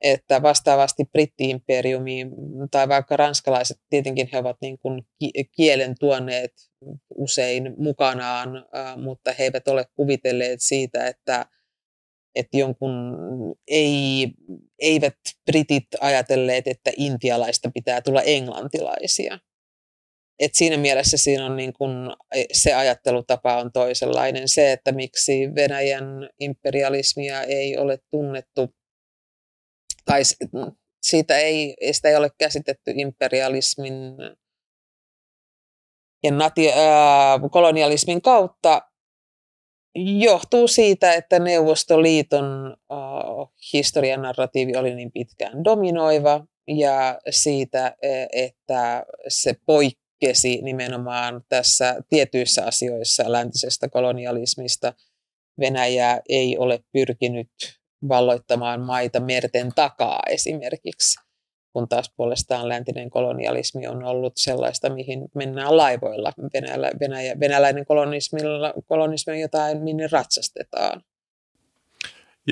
[0.00, 2.26] Että vastaavasti britti-imperiumi
[2.70, 5.02] tai vaikka ranskalaiset, tietenkin he ovat niin kuin
[5.56, 6.52] kielen tuoneet
[7.14, 8.48] usein mukanaan,
[9.02, 11.46] mutta he eivät ole kuvitelleet siitä, että
[12.34, 12.94] että jonkun
[13.68, 14.28] ei,
[14.78, 15.14] eivät
[15.46, 19.38] britit ajatelleet, että intialaista pitää tulla englantilaisia.
[20.40, 22.16] Et siinä mielessä siinä on niin kun,
[22.52, 24.48] se ajattelutapa on toisenlainen.
[24.48, 28.74] Se, että miksi Venäjän imperialismia ei ole tunnettu,
[30.04, 30.22] tai
[31.02, 33.94] siitä ei, sitä ei ole käsitetty imperialismin
[36.22, 38.82] ja nati, ää, kolonialismin kautta,
[40.18, 49.54] johtuu siitä, että Neuvostoliiton uh, historianarratiivi oli niin pitkään dominoiva ja siitä, e, että se
[50.20, 54.92] poikkesi nimenomaan tässä tietyissä asioissa läntisestä kolonialismista.
[55.60, 57.50] Venäjä ei ole pyrkinyt
[58.08, 61.20] valloittamaan maita merten takaa esimerkiksi
[61.72, 66.32] kun taas puolestaan läntinen kolonialismi on ollut sellaista, mihin mennään laivoilla.
[66.54, 71.02] Venäjä, Venäjä, venäläinen kolonismi on jotain, minne ratsastetaan.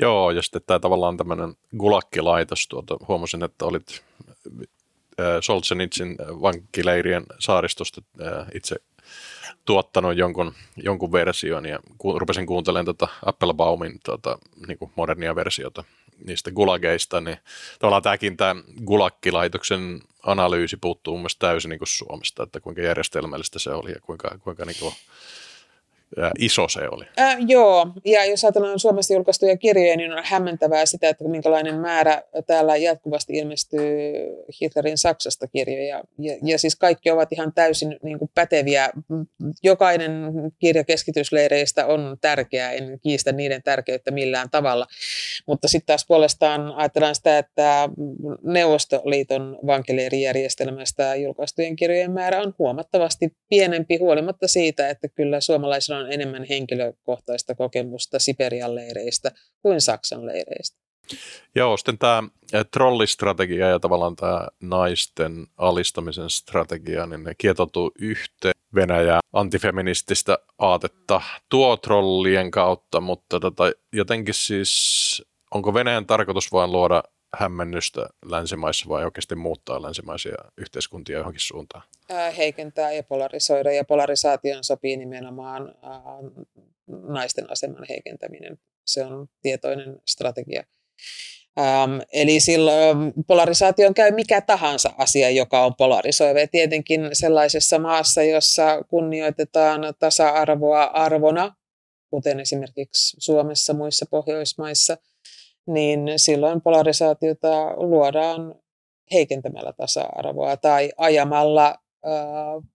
[0.01, 4.03] Joo, ja sitten tämä tavallaan tämmöinen gulakkilaitos, tuota, huomasin, että olit
[5.41, 8.75] Solzhenitsin vankileirien saaristosta äh, itse
[9.65, 15.83] tuottanut jonkun, jonkun version ja ku, rupesin kuuntelemaan tota Appelbaumin tota, niin modernia versiota
[16.25, 17.37] niistä gulageista, niin
[17.79, 23.59] tavallaan tämäkin tämä gulakkilaitoksen analyysi puuttuu mun mielestä täysin niin kuin Suomesta, että kuinka järjestelmällistä
[23.59, 24.93] se oli ja kuinka, kuinka niin kuin
[26.39, 27.05] iso se oli.
[27.19, 32.23] Äh, joo, ja jos ajatellaan Suomesta julkaistuja kirjoja, niin on hämmentävää sitä, että minkälainen määrä
[32.47, 33.81] täällä jatkuvasti ilmestyy
[34.61, 36.03] Hitlerin Saksasta kirjoja.
[36.19, 38.89] Ja, ja siis kaikki ovat ihan täysin niin kuin päteviä.
[39.63, 44.87] Jokainen kirja keskitysleireistä on tärkeä, en kiistä niiden tärkeyttä millään tavalla.
[45.47, 47.89] Mutta sitten taas puolestaan ajatellaan sitä, että
[48.43, 55.41] Neuvostoliiton vankileirijärjestelmästä julkaistujen kirjojen määrä on huomattavasti pienempi huolimatta siitä, että kyllä
[55.97, 59.31] on enemmän henkilökohtaista kokemusta Siperian leireistä
[59.61, 60.77] kuin Saksan leireistä.
[61.55, 62.23] Joo, sitten tämä
[62.71, 71.77] trollistrategia ja tavallaan tämä naisten alistamisen strategia, niin ne kietoutuu yhteen Venäjä antifeminististä aatetta tuo
[71.77, 77.03] trollien kautta, mutta tota, jotenkin siis, onko Venäjän tarkoitus vain luoda
[77.39, 81.83] hämmennystä länsimaissa vai oikeasti muuttaa länsimaisia yhteiskuntia johonkin suuntaan?
[82.37, 85.75] Heikentää ja polarisoida ja polarisaation sopii nimenomaan
[87.07, 88.59] naisten aseman heikentäminen.
[88.85, 90.63] Se on tietoinen strategia.
[91.59, 96.39] Ähm, eli silloin polarisaation käy mikä tahansa asia, joka on polarisoiva.
[96.39, 101.55] Ja tietenkin sellaisessa maassa, jossa kunnioitetaan tasa-arvoa arvona,
[102.09, 104.97] kuten esimerkiksi Suomessa, muissa Pohjoismaissa–
[105.67, 108.55] niin silloin polarisaatiota luodaan
[109.13, 111.67] heikentämällä tasa-arvoa tai ajamalla
[112.05, 112.69] äh,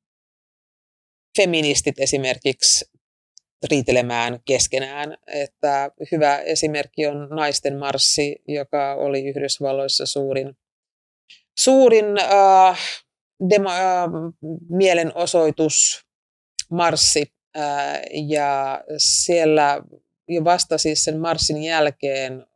[1.36, 2.90] feministit esimerkiksi
[3.70, 5.16] riitelemään keskenään.
[5.26, 10.56] Että hyvä esimerkki on naisten marssi, joka oli Yhdysvalloissa suurin,
[11.58, 12.78] suurin äh,
[13.50, 14.10] demo, äh,
[14.68, 16.06] mielenosoitus
[16.70, 17.32] marssi.
[18.28, 19.82] Ja siellä
[20.28, 22.46] jo vasta siis sen marssin jälkeen,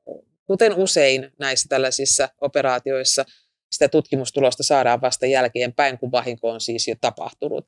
[0.47, 3.25] kuten usein näissä tällaisissa operaatioissa,
[3.71, 7.67] sitä tutkimustulosta saadaan vasta jälkeenpäin, kun vahinko on siis jo tapahtunut.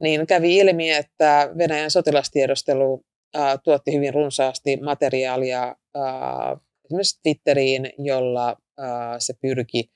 [0.00, 3.04] Niin kävi ilmi, että Venäjän sotilastiedostelu
[3.36, 5.62] äh, tuotti hyvin runsaasti materiaalia
[5.96, 8.86] äh, esimerkiksi Twitteriin, jolla äh,
[9.18, 9.90] se pyrki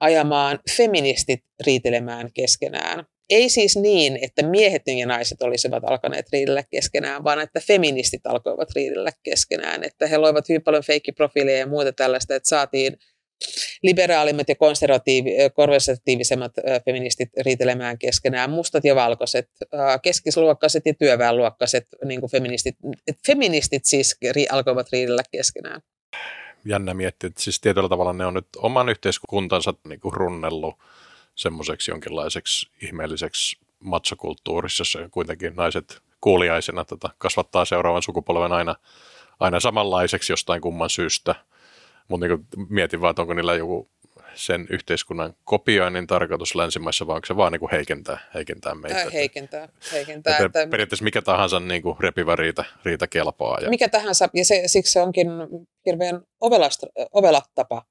[0.00, 3.04] ajamaan feministit riitelemään keskenään.
[3.30, 8.68] Ei siis niin, että miehet ja naiset olisivat alkaneet riidellä keskenään, vaan että feministit alkoivat
[8.74, 9.84] riidellä keskenään.
[9.84, 12.98] Että he loivat hyvin paljon feikkiprofiileja ja muuta tällaista, että saatiin
[13.82, 16.52] liberaalimmat ja konservatiivi, konservatiivisemmat
[16.84, 19.48] feministit riitelemään keskenään, mustat ja valkoiset,
[20.02, 22.76] keskisluokkaiset ja työväenluokkaiset niin kuin feministit.
[23.26, 24.16] Feministit siis
[24.50, 25.80] alkoivat riidellä keskenään.
[26.64, 30.74] Jännä miettiä, että siis tietyllä tavalla ne on nyt oman yhteiskuntansa niin kuin runnellut
[31.38, 38.74] semmoiseksi jonkinlaiseksi ihmeelliseksi matsokulttuurissa, jossa kuitenkin naiset kuuliaisena tota, kasvattaa seuraavan sukupolven aina,
[39.40, 41.34] aina samanlaiseksi jostain kumman syystä–
[42.08, 43.88] mutta niin mietin vaan, että onko niillä joku
[44.34, 49.00] sen yhteiskunnan kopioinnin tarkoitus länsimaissa, vai onko se vaan niin kuin heikentää, heikentää meitä?
[49.00, 49.68] Äh, heikentää.
[49.92, 53.58] heikentää että, että, periaatteessa mikä tahansa niin kuin repivä riita, riita kelpaa.
[53.60, 53.70] Ja...
[53.70, 55.28] Mikä tahansa, ja se, siksi se onkin
[55.86, 57.84] hirveän ovelasta, ovela tapa.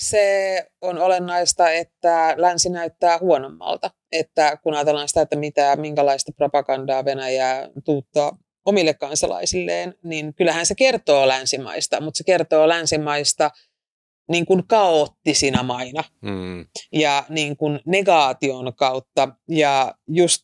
[0.00, 3.90] Se on olennaista, että länsi näyttää huonommalta.
[4.12, 10.74] Että kun ajatellaan sitä, että mitä, minkälaista propagandaa Venäjä tuuttaa omille kansalaisilleen, niin kyllähän se
[10.74, 13.50] kertoo länsimaista, mutta se kertoo länsimaista
[14.30, 16.66] niin kuin kaoottisina maina mm.
[16.92, 20.42] ja niin kuin negaation kautta ja just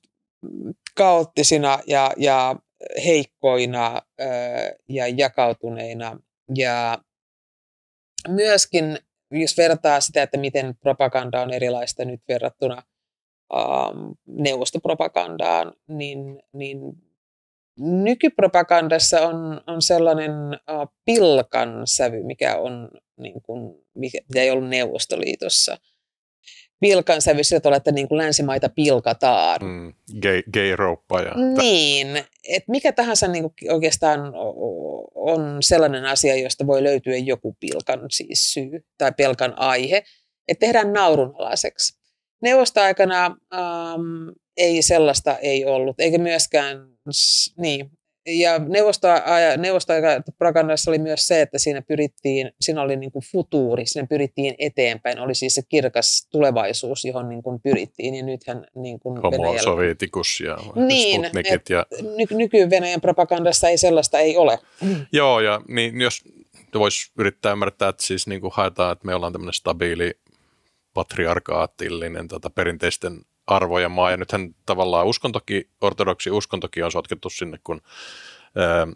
[0.96, 2.56] kaoottisina ja, ja
[3.04, 4.02] heikkoina
[4.88, 6.18] ja jakautuneina.
[6.56, 6.98] Ja
[8.28, 8.98] myöskin,
[9.30, 12.82] jos vertaa sitä, että miten propaganda on erilaista nyt verrattuna
[13.54, 16.78] ähm, neuvostopropagandaan, niin, niin
[17.78, 25.76] nykypropagandassa on, on sellainen uh, pilkan sävy, mikä on niin kuin, mikä ei ollut Neuvostoliitossa.
[26.80, 29.60] Pilkan sävy sillä tavalla, että niin kuin länsimaita pilkataan.
[29.62, 30.68] Mm, gay, gay
[31.24, 31.32] ja...
[31.58, 32.16] Niin,
[32.48, 34.20] että mikä tahansa niin kuin oikeastaan
[35.14, 40.02] on sellainen asia, josta voi löytyä joku pilkan siis syy tai pilkan aihe,
[40.48, 41.98] että tehdään naurunalaiseksi.
[42.42, 46.78] Neuvostoaikana ähm, ei sellaista ei ollut, eikä myöskään,
[47.58, 47.90] niin.
[48.26, 48.58] Ja
[49.58, 55.18] neuvostoaikapropagandassa oli myös se, että siinä pyrittiin, siinä oli niin kuin futuuri, siinä pyrittiin eteenpäin,
[55.18, 58.14] oli siis se kirkas tulevaisuus, johon niin kuin pyrittiin.
[58.14, 59.62] Ja nythän niin kuin Homo Venäjällä...
[59.62, 61.70] sovietikus ja niin, Sputnikit.
[61.70, 61.86] Ja...
[62.02, 64.58] Ny- nyky-Venäjän propagandassa ei sellaista ei ole.
[65.12, 66.24] Joo, ja niin jos
[66.74, 70.18] voisi yrittää ymmärtää, että siis niin kuin haetaan, että me ollaan tämmöinen stabiili
[70.94, 74.10] patriarkaatillinen tota, perinteisten arvojen maa.
[74.10, 77.82] Ja nythän tavallaan uskontoki, ortodoksi uskontoki on sotkettu sinne, kun
[78.56, 78.86] ää,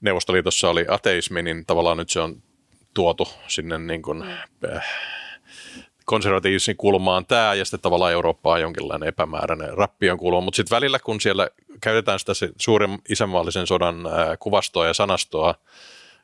[0.00, 2.42] Neuvostoliitossa oli ateismi, niin tavallaan nyt se on
[2.94, 4.22] tuotu sinne niin kuin,
[4.72, 4.84] äh,
[6.04, 10.40] konservatiivisen kulmaan tämä, ja sitten tavallaan Eurooppa on jonkinlainen epämääräinen rappion kulma.
[10.40, 11.48] Mutta sitten välillä, kun siellä
[11.80, 15.54] käytetään sitä suuren isänmaallisen sodan äh, kuvastoa ja sanastoa,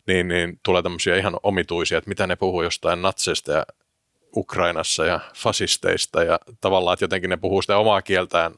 [0.06, 3.66] niin, niin tulee tämmöisiä ihan omituisia, että mitä ne puhuu jostain natseista ja
[4.36, 8.54] Ukrainassa ja fasisteista ja tavallaan, että jotenkin ne puhuu sitä omaa kieltään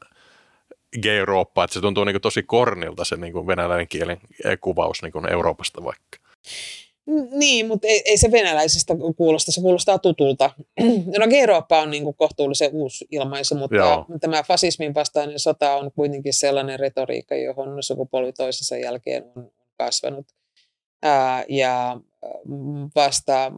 [1.01, 4.19] gay-Eurooppaa, että se tuntuu niin kuin tosi kornilta se niin kuin venäläinen kielen
[4.61, 6.17] kuvaus niin kuin Euroopasta vaikka.
[7.31, 10.51] Niin, mutta ei, ei se venäläisestä kuulosta, se kuulostaa tutulta.
[11.19, 14.05] No Eurooppa on niin kuin kohtuullisen uusi ilmaisu, mutta Joo.
[14.21, 20.25] tämä fasismin vastainen sota on kuitenkin sellainen retoriikka, johon sukupolvi toisensa jälkeen on kasvanut.
[21.03, 21.99] Ää, ja
[22.95, 23.51] vasta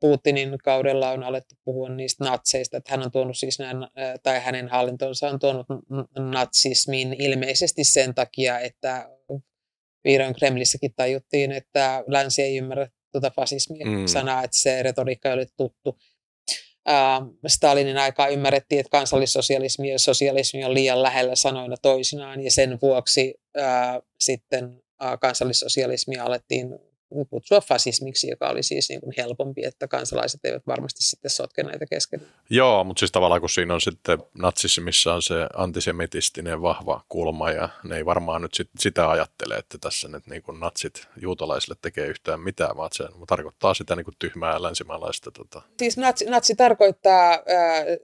[0.00, 3.88] Putinin kaudella on alettu puhua niistä natseista, että hän on tuonut siis nämä,
[4.22, 5.66] tai hänen hallintonsa on tuonut
[6.18, 9.10] natsismin ilmeisesti sen takia, että
[10.04, 14.44] vihdoin Kremlissäkin tajuttiin, että länsi ei ymmärrä tuota fasismi-sanaa, mm.
[14.44, 15.98] että se retoriikka ei ole tuttu.
[17.46, 23.34] Stalinin aikaa ymmärrettiin, että kansallissosialismi ja sosialismi on liian lähellä sanoina toisinaan, ja sen vuoksi
[23.56, 26.78] ää, sitten ää, kansallissosialismia alettiin
[27.30, 31.86] kutsua fasismiksi, joka oli siis niin kuin helpompi, että kansalaiset eivät varmasti sitten sotke näitä
[31.86, 32.20] kesken.
[32.50, 37.68] Joo, mutta siis tavallaan kun siinä on sitten natsismissa on se antisemitistinen vahva kulma ja
[37.84, 42.06] ne ei varmaan nyt sit sitä ajattele, että tässä nyt niin kuin natsit juutalaisille tekee
[42.06, 45.30] yhtään mitään, vaan se tarkoittaa sitä niin kuin tyhmää länsimaalaista.
[45.30, 45.62] Tota.
[45.78, 47.40] Siis natsi, natsi tarkoittaa äh,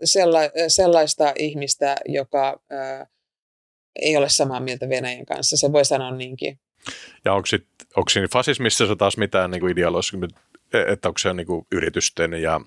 [0.05, 3.09] sella, sellaista ihmistä, joka äh,
[4.03, 5.57] ei ole samaa mieltä Venäjän kanssa.
[5.57, 6.59] Se voi sanoa niinkin.
[7.25, 7.67] Ja onko, sit,
[7.97, 10.17] onko siinä fasismissa taas mitään niin ideologista,
[10.73, 12.61] että onko se niin kuin yritysten ja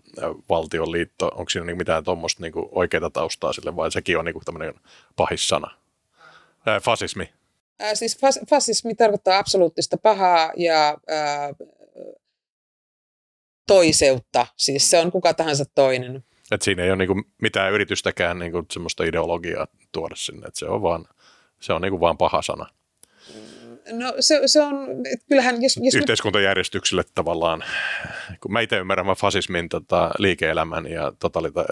[0.50, 4.34] valtion liitto, onko siinä niin mitään tuommoista niin oikeaa taustaa sille, vai sekin on niin
[4.34, 4.74] kuin tämmöinen
[5.16, 5.78] pahissana?
[6.66, 7.30] Ää, fasismi.
[7.80, 11.54] Ää, siis fas, fasismi tarkoittaa absoluuttista pahaa ja ää,
[13.68, 14.48] toiseutta.
[14.58, 16.24] Siis se on kuka tahansa toinen.
[16.52, 20.82] Et siinä ei ole niinku mitään yritystäkään niinku semmoista ideologiaa tuoda sinne, että se on
[20.82, 21.06] vaan,
[21.60, 22.70] se on niinku vaan paha sana.
[23.92, 24.88] No se, se on,
[25.30, 25.80] kyllähän jos...
[25.82, 27.12] jos Yhteiskuntajärjestykselle me...
[27.16, 27.64] tavallaan,
[28.42, 31.66] kun mä itse ymmärrän mä fasismin tota, liike-elämän ja totalita,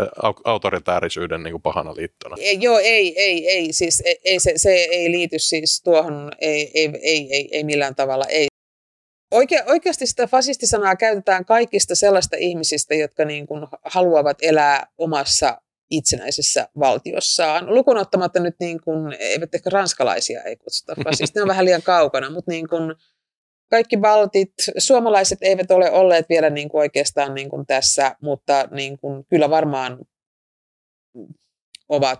[0.44, 2.36] autoritäärisyyden niin pahana liittona.
[2.40, 6.72] Ei, joo, ei, ei, ei, siis ei, ei, se, se ei liity siis tuohon, ei,
[6.74, 8.48] ei, ei, ei, ei millään tavalla, ei.
[9.32, 16.68] Oike, oikeasti sitä fasistisanaa käytetään kaikista sellaista ihmisistä, jotka niin kuin haluavat elää omassa itsenäisessä
[16.80, 17.76] valtiossaan.
[17.76, 22.30] Lukun ottamatta nyt, niin kuin, eivät ehkä ranskalaisia ei kutsuta fasisteja, on vähän liian kaukana,
[22.30, 22.96] mutta niin kuin,
[23.70, 28.98] kaikki baltit, suomalaiset eivät ole olleet vielä niin kuin oikeastaan niin kuin tässä, mutta niin
[28.98, 30.06] kuin, kyllä varmaan
[31.90, 32.20] ovat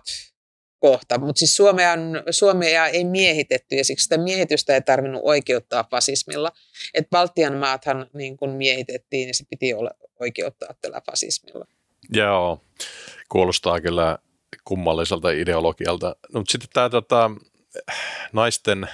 [0.78, 1.18] kohta.
[1.18, 1.94] Mutta siis Suomea,
[2.30, 6.52] Suomea ei miehitetty ja siksi sitä miehitystä ei tarvinnut oikeuttaa fasismilla.
[6.94, 9.90] Että Baltian maathan niin kun miehitettiin ja se piti olla
[10.20, 11.66] oikeuttaa tällä fasismilla.
[12.10, 12.60] Joo,
[13.28, 14.18] kuulostaa kyllä
[14.64, 16.16] kummalliselta ideologialta.
[16.32, 17.30] No, mutta sitten tämä tota,
[18.32, 18.88] naisten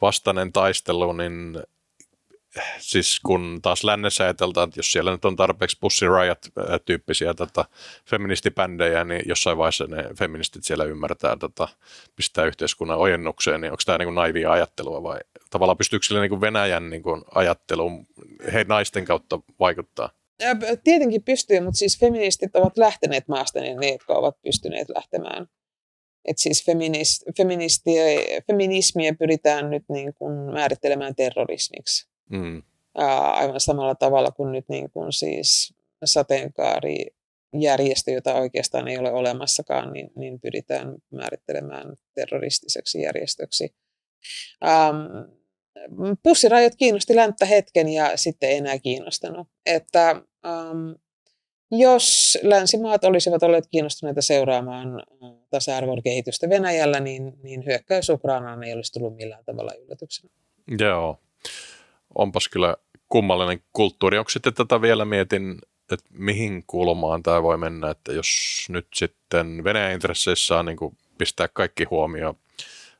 [0.00, 1.62] vastainen taistelu, niin
[2.78, 7.64] siis kun taas lännessä ajateltaan, että jos siellä nyt on tarpeeksi Pussy Riot-tyyppisiä tota,
[8.06, 11.68] feministipändejä, niin jossain vaiheessa ne feministit siellä ymmärtää tota,
[12.16, 15.18] pistää yhteiskunnan ojennukseen, niin onko tämä niin naivia ajattelua vai
[15.50, 17.02] tavallaan pystyykö sille niin Venäjän niin
[17.34, 18.06] ajatteluun
[18.52, 20.10] he naisten kautta vaikuttaa?
[20.84, 25.46] Tietenkin pystyy, mutta siis feministit ovat lähteneet maasta, niin ne, jotka ovat pystyneet lähtemään.
[26.24, 27.22] Et siis feminist,
[28.46, 32.08] feminismiä pyritään nyt niin kuin määrittelemään terrorismiksi.
[32.30, 32.62] Mm.
[32.94, 35.74] Aivan samalla tavalla kuin nyt niin kuin siis
[36.04, 43.74] sateenkaarijärjestö, jota oikeastaan ei ole olemassakaan, niin, niin pyritään määrittelemään terroristiseksi järjestöksi.
[44.64, 44.96] Ähm,
[46.22, 49.48] pussirajat kiinnosti länttä hetken ja sitten ei enää kiinnostanut.
[49.66, 50.10] Että
[50.46, 50.90] ähm,
[51.70, 55.02] jos länsimaat olisivat olleet kiinnostuneita seuraamaan
[55.50, 60.30] tasa-arvon kehitystä Venäjällä, niin, niin hyökkäys Ukrainaan ei olisi tullut millään tavalla yllätyksenä.
[60.78, 61.18] Joo
[62.14, 62.76] onpas kyllä
[63.08, 64.18] kummallinen kulttuuri.
[64.18, 65.58] Onko sitten tätä vielä mietin,
[65.92, 68.28] että mihin kulmaan tämä voi mennä, että jos
[68.68, 70.78] nyt sitten Venäjän intresseissä on niin
[71.18, 72.38] pistää kaikki huomio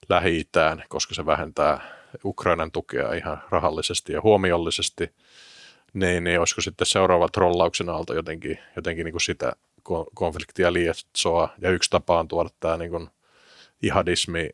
[0.08, 0.48] lähi
[0.88, 5.10] koska se vähentää Ukrainan tukea ihan rahallisesti ja huomiollisesti,
[5.92, 9.52] niin, niin olisiko sitten seuraava trollauksen aalto jotenkin, jotenkin niin kuin sitä
[10.14, 13.08] konfliktia lietsoa, ja yksi tapa on tuoda tämä niin kuin
[13.82, 14.50] ihadismi,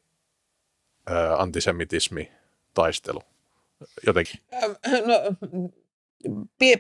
[1.38, 2.32] antisemitismi,
[2.74, 3.20] taistelu
[4.06, 4.40] jotenkin?
[5.06, 5.14] No,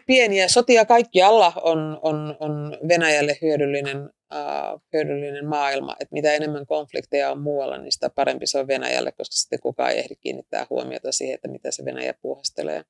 [0.06, 5.96] pieniä sotia kaikkialla on, on, on Venäjälle hyödyllinen, uh, hyödyllinen maailma.
[6.00, 9.90] Et mitä enemmän konflikteja on muualla, niin sitä parempi se on Venäjälle, koska sitten kukaan
[9.90, 12.84] ei ehdi kiinnittää huomiota siihen, että mitä se Venäjä puhastelee.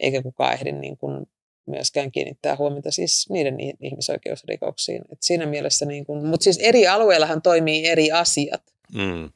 [0.00, 1.26] Eikä kukaan ehdi niin kuin
[1.66, 5.02] myöskään kiinnittää huomiota siis niiden ihmisoikeusrikoksiin.
[5.12, 8.62] Et siinä mielessä, niin kuin, mutta siis eri alueillahan toimii eri asiat.
[8.94, 9.30] Mm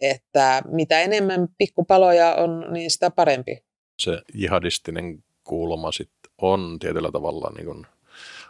[0.00, 3.62] että mitä enemmän pikkupaloja on, niin sitä parempi.
[3.98, 7.86] Se jihadistinen kulma sitten on tietyllä tavalla niin kuin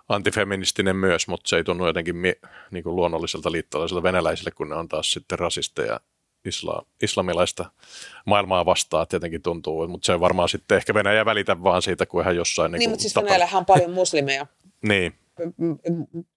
[0.09, 2.23] antifeministinen myös, mutta se ei tunnu jotenkin
[2.71, 6.01] niin kuin luonnolliselta liittolaiselta venäläisille, kun ne on taas sitten rasisteja
[6.45, 7.71] isla, islamilaista
[8.27, 12.23] maailmaa vastaan, tietenkin tuntuu, mutta se on varmaan sitten ehkä Venäjä välitä vaan siitä, kun
[12.23, 12.73] ihan jossain...
[12.73, 14.47] Niin, niin mutta siis Venäjällähän on paljon muslimeja.
[14.89, 15.15] niin.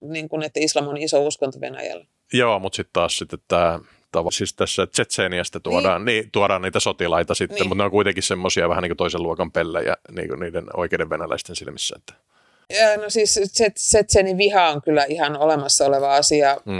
[0.00, 2.06] Niin kuin, että islam on iso uskonto Venäjällä.
[2.32, 3.80] Joo, mutta sitten taas sitten tämä
[4.12, 4.30] tavalla.
[4.30, 6.22] Siis tässä Tsetseeniasta tuodaan, niin.
[6.22, 7.68] Niin, tuodaan niitä sotilaita sitten, niin.
[7.68, 11.10] mutta ne on kuitenkin semmoisia vähän niin kuin toisen luokan pellejä niin kuin niiden oikeiden
[11.10, 11.96] venäläisten silmissä.
[11.98, 12.27] Että.
[12.74, 13.40] Ja, no siis
[13.74, 16.78] Tsetseenin viha on kyllä ihan olemassa oleva asia mm.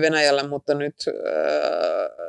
[0.00, 0.94] Venäjällä, mutta nyt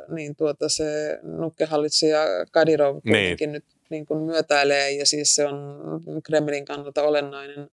[0.08, 2.20] niin tuota se nukkehallitsija
[2.50, 3.02] Kadirov niin.
[3.02, 3.52] kuitenkin niin.
[3.52, 5.80] nyt niin kuin myötäilee ja siis se on
[6.22, 7.70] Kremlin kannalta olennainen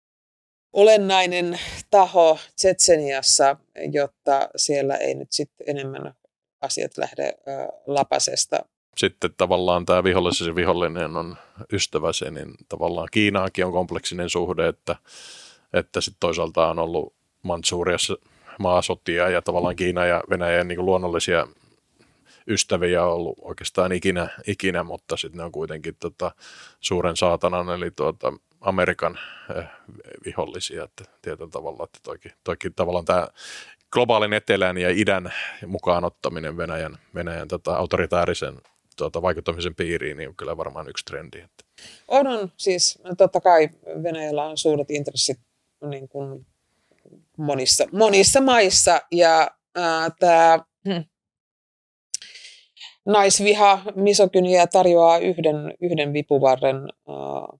[0.72, 1.60] olennainen
[1.90, 3.56] taho Tsetseniassa,
[3.92, 6.14] jotta siellä ei nyt sitten enemmän
[6.60, 7.34] asiat lähde
[7.86, 8.64] lapasesta.
[8.96, 11.36] Sitten tavallaan tämä vihollisen vihollinen on
[11.72, 14.96] ystäväsi, niin tavallaan Kiinaakin on kompleksinen suhde, että,
[15.72, 18.16] että sitten toisaalta on ollut Mantsuriassa
[18.58, 21.46] maasotia ja tavallaan Kiina ja Venäjän niin luonnollisia
[22.46, 26.32] ystäviä ollut oikeastaan ikinä, ikinä mutta sitten ne on kuitenkin tota,
[26.80, 29.18] suuren saatanan, eli tuota, Amerikan
[29.56, 29.64] eh,
[30.26, 33.28] vihollisia, että tietyllä tavalla, että toikin, toikin tavallaan tämä
[33.90, 35.32] globaalin etelän ja idän
[35.66, 38.54] mukaan ottaminen Venäjän, Venäjän tota, autoritaarisen
[38.96, 41.38] tuota, vaikuttamisen piiriin niin on kyllä varmaan yksi trendi.
[41.38, 41.64] Että.
[42.08, 42.52] On, on.
[42.56, 43.68] Siis totta kai
[44.02, 45.38] Venäjällä on suuret intressit
[45.90, 46.46] niin kuin
[47.38, 49.50] monissa, monissa maissa ja
[50.18, 51.04] tämä hmm,
[53.06, 57.58] naisviha, misokyniä tarjoaa yhden, yhden vipuvarren ää,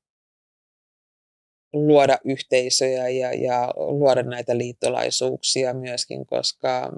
[1.73, 6.93] luoda yhteisöjä ja, ja luoda näitä liittolaisuuksia myöskin, koska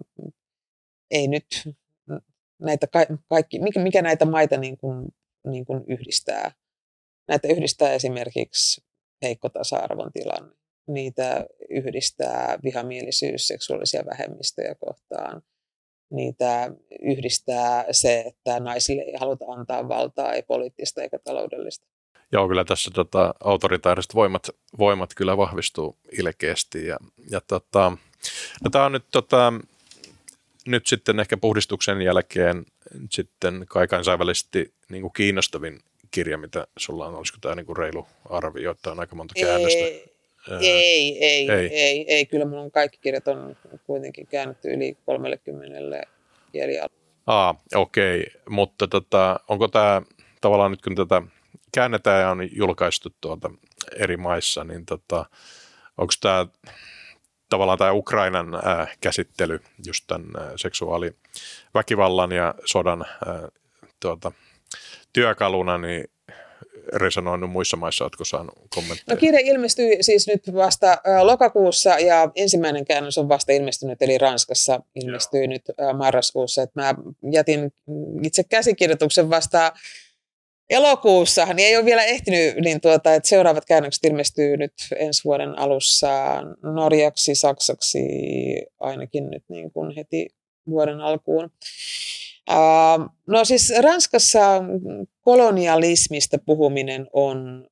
[1.11, 1.47] ei nyt
[2.59, 2.87] näitä
[3.29, 5.09] kaikki, mikä, mikä näitä maita niin kuin,
[5.47, 6.51] niin kuin yhdistää.
[7.29, 8.85] Näitä yhdistää esimerkiksi
[9.23, 10.55] heikko tasa-arvon tilanne.
[10.89, 15.43] Niitä yhdistää vihamielisyys seksuaalisia vähemmistöjä kohtaan.
[16.11, 21.87] Niitä yhdistää se, että naisille ei haluta antaa valtaa, ei poliittista eikä taloudellista.
[22.33, 26.87] Joo, kyllä tässä tota, autoritaariset voimat, voimat kyllä vahvistuu ilkeästi.
[26.87, 26.97] Ja,
[27.31, 27.93] ja tota,
[28.65, 29.53] no tämä on nyt, tota,
[30.67, 32.65] nyt sitten ehkä puhdistuksen jälkeen
[33.11, 38.07] sitten kai kansainvälisesti niin kuin kiinnostavin kirja, mitä sulla on, olisiko tämä niin kuin reilu
[38.31, 39.79] arvio, että on aika monta käännöstä?
[39.79, 40.17] Ei,
[40.61, 43.57] ei, ei, ei, ei, ei, kyllä mun kaikki kirjat on
[43.87, 46.03] kuitenkin käännetty yli 30
[46.53, 47.07] kielialueella.
[47.27, 48.41] Aa, okei, okay.
[48.49, 50.03] mutta tota, onko tämä
[50.41, 51.23] tavallaan nyt kun tätä
[51.73, 53.51] käännetään ja on julkaistu tuolta
[53.97, 55.25] eri maissa, niin tota,
[55.99, 56.47] onko tämä
[57.49, 63.49] tavallaan tämä Ukrainan ää, käsittely just tämän ää, seksuaaliväkivallan ja sodan ää,
[64.01, 64.33] tuota,
[65.13, 66.05] työkaluna, niin
[66.93, 68.05] resonoinut muissa maissa?
[68.05, 69.15] Oletko saanut kommentteja?
[69.15, 74.81] No kirja ilmestyi siis nyt vasta lokakuussa ja ensimmäinen käännös on vasta ilmestynyt, eli Ranskassa
[74.95, 75.49] ilmestyi Joo.
[75.49, 75.63] nyt
[75.97, 76.63] marraskuussa.
[76.63, 76.95] Et mä
[77.33, 77.73] jätin
[78.23, 79.73] itse käsikirjoituksen vasta
[80.71, 85.59] elokuussa, niin ei ole vielä ehtinyt, niin tuota, että seuraavat käännökset ilmestyy nyt ensi vuoden
[85.59, 87.99] alussa norjaksi, saksaksi
[88.81, 90.29] ainakin nyt niin kuin heti
[90.71, 91.51] vuoden alkuun.
[92.51, 94.41] Uh, no siis Ranskassa
[95.21, 97.67] kolonialismista puhuminen on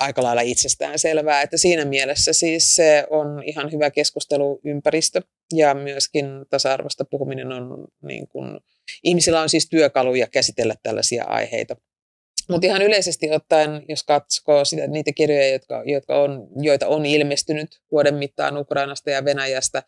[0.00, 5.22] aika lailla itsestään selvää, että siinä mielessä siis se on ihan hyvä keskustelu ympäristö
[5.54, 8.60] ja myöskin tasa-arvosta puhuminen on niin kuin,
[9.04, 11.76] ihmisillä on siis työkaluja käsitellä tällaisia aiheita.
[12.48, 17.80] Mutta ihan yleisesti ottaen, jos katsoo sitä, niitä kirjoja, jotka, jotka on, joita on ilmestynyt
[17.92, 19.82] vuoden mittaan Ukrainasta ja Venäjästä,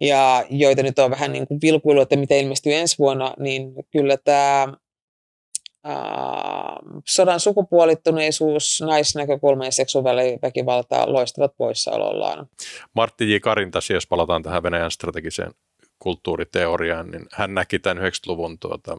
[0.00, 4.16] ja joita nyt on vähän niin kuin vilkuilu, että mitä ilmestyy ensi vuonna, niin kyllä
[4.16, 4.74] tämä
[7.08, 12.46] sodan sukupuolittuneisuus, naisnäkökulma ja seksuaaliväkivalta loistavat poissaolollaan.
[12.94, 13.36] Martti J.
[13.38, 15.50] Karintas, jos palataan tähän Venäjän strategiseen
[16.04, 18.98] kulttuuriteoriaan, niin hän näki tämän 90-luvun tuota,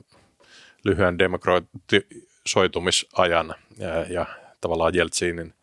[0.85, 4.25] lyhyen demokratisoitumisajan ja, ja
[4.61, 5.53] tavallaan Jeltsinin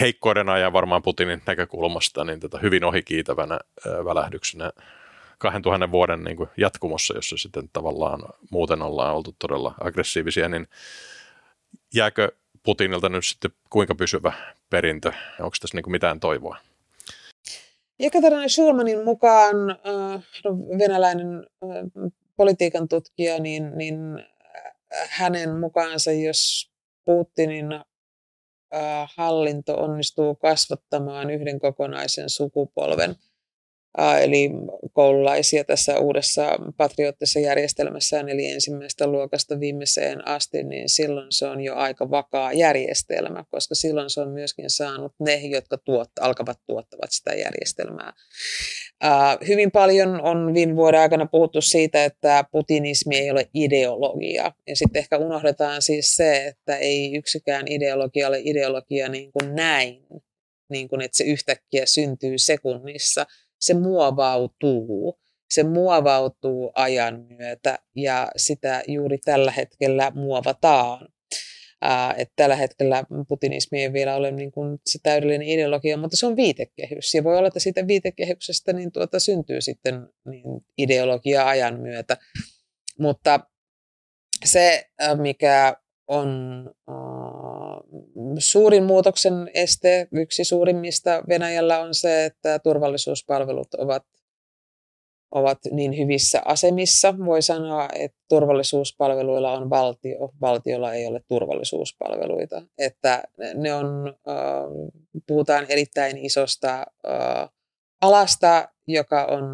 [0.00, 3.58] heikkoiden ajan varmaan Putinin näkökulmasta niin tätä hyvin ohikiitävänä
[4.04, 4.72] välähdyksenä
[5.38, 8.20] 2000 vuoden niin kuin jatkumossa, jossa sitten tavallaan
[8.50, 10.68] muuten ollaan oltu todella aggressiivisia, niin
[11.94, 12.32] jääkö
[12.62, 14.32] Putinilta nyt sitten kuinka pysyvä
[14.70, 15.12] perintö?
[15.40, 16.58] Onko tässä niin kuin mitään toivoa?
[18.04, 20.22] Jekaterina Schulmanin mukaan äh,
[20.78, 23.96] venäläinen äh, politiikan tutkija, niin, niin
[25.08, 26.70] hänen mukaansa, jos
[27.04, 27.66] Putinin
[29.16, 33.16] hallinto onnistuu kasvattamaan yhden kokonaisen sukupolven–
[34.22, 34.50] eli
[34.92, 41.74] koululaisia tässä uudessa patriottisessa järjestelmässään, eli ensimmäisestä luokasta viimeiseen asti, niin silloin se on jo
[41.74, 47.34] aika vakaa järjestelmä, koska silloin se on myöskin saanut ne, jotka tuot, alkavat tuottavat sitä
[47.34, 48.12] järjestelmää.
[49.48, 54.52] Hyvin paljon on viime vuoden aikana puhuttu siitä, että putinismi ei ole ideologia.
[54.66, 60.06] Ja sitten ehkä unohdetaan siis se, että ei yksikään ideologia ole ideologia niin kuin näin,
[60.70, 63.26] niin kuin että se yhtäkkiä syntyy sekunnissa–
[63.64, 65.18] se muovautuu.
[65.50, 71.08] Se muovautuu ajan myötä ja sitä juuri tällä hetkellä muovataan.
[71.82, 76.26] Ää, että tällä hetkellä putinismi ei vielä ole niin kuin se täydellinen ideologia, mutta se
[76.26, 77.14] on viitekehys.
[77.14, 80.44] Ja voi olla, että siitä viitekehyksestä niin tuota, syntyy sitten niin
[80.78, 82.16] ideologia ajan myötä.
[82.98, 83.40] Mutta
[84.44, 84.90] se,
[85.20, 85.76] mikä
[86.08, 86.30] on
[88.38, 94.02] suurin muutoksen este, yksi suurimmista Venäjällä on se, että turvallisuuspalvelut ovat,
[95.30, 97.14] ovat niin hyvissä asemissa.
[97.18, 102.62] Voi sanoa, että turvallisuuspalveluilla on valtio, valtiolla ei ole turvallisuuspalveluita.
[102.78, 103.22] Että
[103.54, 104.14] ne on,
[105.26, 106.86] puhutaan erittäin isosta
[108.00, 109.44] alasta, joka on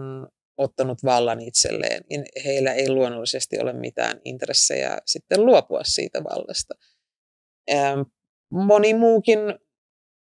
[0.58, 2.04] ottanut vallan itselleen,
[2.44, 6.74] heillä ei luonnollisesti ole mitään intressejä sitten luopua siitä vallasta.
[8.50, 9.38] Moni muukin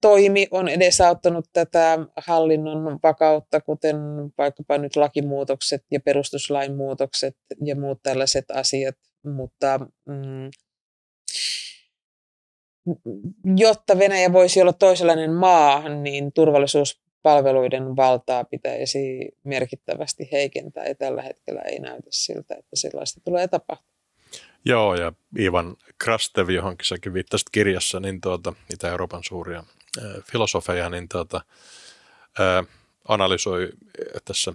[0.01, 3.95] toimi on edesauttanut tätä hallinnon vakautta, kuten
[4.37, 10.49] vaikkapa nyt lakimuutokset ja perustuslain muutokset ja muut tällaiset asiat, mutta mm,
[13.57, 21.61] jotta Venäjä voisi olla toisenlainen maa, niin turvallisuuspalveluiden valtaa pitäisi merkittävästi heikentää ja tällä hetkellä
[21.61, 23.94] ei näytä siltä, että sellaista tulee tapahtumaan.
[24.65, 29.63] Joo, ja Ivan Krastev, johonkin säkin viittasit kirjassa, niin tuota, Itä-Euroopan suuria
[29.97, 31.41] äh, filosofeja, niin tuota,
[32.39, 32.67] äh,
[33.07, 33.69] analysoi
[34.25, 34.53] tässä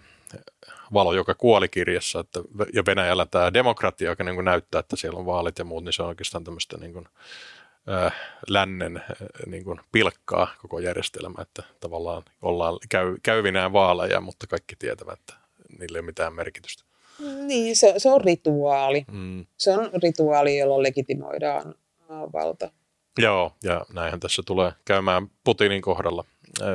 [0.93, 2.41] Valo, joka kuoli kirjassa, että
[2.75, 6.03] ja Venäjällä tämä demokratia, joka niin näyttää, että siellä on vaalit ja muut, niin se
[6.03, 7.09] on oikeastaan tämmöistä niin kuin,
[7.89, 8.15] äh,
[8.49, 9.05] lännen äh,
[9.47, 15.35] niin kuin pilkkaa koko järjestelmä, että tavallaan ollaan käy, käyvinään vaaleja, mutta kaikki tietävät, että
[15.79, 16.90] niillä ei ole mitään merkitystä.
[17.21, 19.05] Niin, se, se on rituaali.
[19.13, 19.47] Mm.
[19.59, 21.75] Se on rituaali, jolla legitimoidaan
[22.33, 22.71] valta.
[23.19, 26.25] Joo, ja näinhän tässä tulee käymään Putinin kohdalla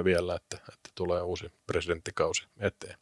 [0.03, 2.97] vielä, että, että tulee uusi presidenttikausi eteen.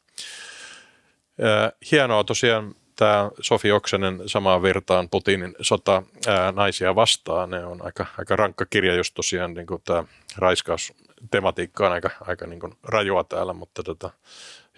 [1.92, 7.50] Hienoa tosiaan tämä Sofi Oksenen samaan virtaan Putinin sota ää, naisia vastaan.
[7.50, 10.04] Ne on aika, aika rankka kirja, just tosiaan niin tämä
[10.38, 14.10] raiskaustematiikka on aika, aika niin kuin rajua täällä, mutta tota,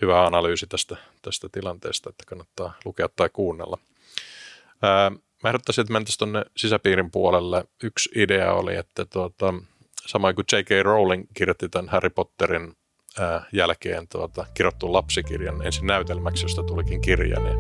[0.01, 3.77] hyvä analyysi tästä, tästä tilanteesta, että kannattaa lukea tai kuunnella.
[4.81, 5.11] Ää,
[5.43, 7.65] mä ehdottaisin, että mentäisiin tuonne sisäpiirin puolelle.
[7.83, 9.53] Yksi idea oli, että tuota,
[10.05, 10.69] samoin kuin J.K.
[10.83, 12.75] Rowling kirjoitti tämän Harry Potterin
[13.19, 17.57] ää, jälkeen tuota, kirjoittu lapsikirjan ensin näytelmäksi, josta tulikin kirja, niin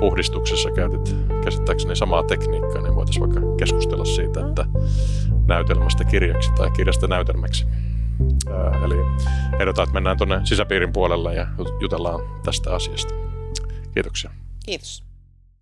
[0.00, 4.66] puhdistuksessa käytit käsittääkseni samaa tekniikkaa, niin voitaisiin vaikka keskustella siitä, että
[5.46, 7.66] näytelmästä kirjaksi tai kirjasta näytelmäksi.
[8.84, 8.96] Eli
[9.60, 11.46] ehdotan, että mennään tuonne sisäpiirin puolelle ja
[11.80, 13.14] jutellaan tästä asiasta.
[13.94, 14.30] Kiitoksia.
[14.66, 15.04] Kiitos.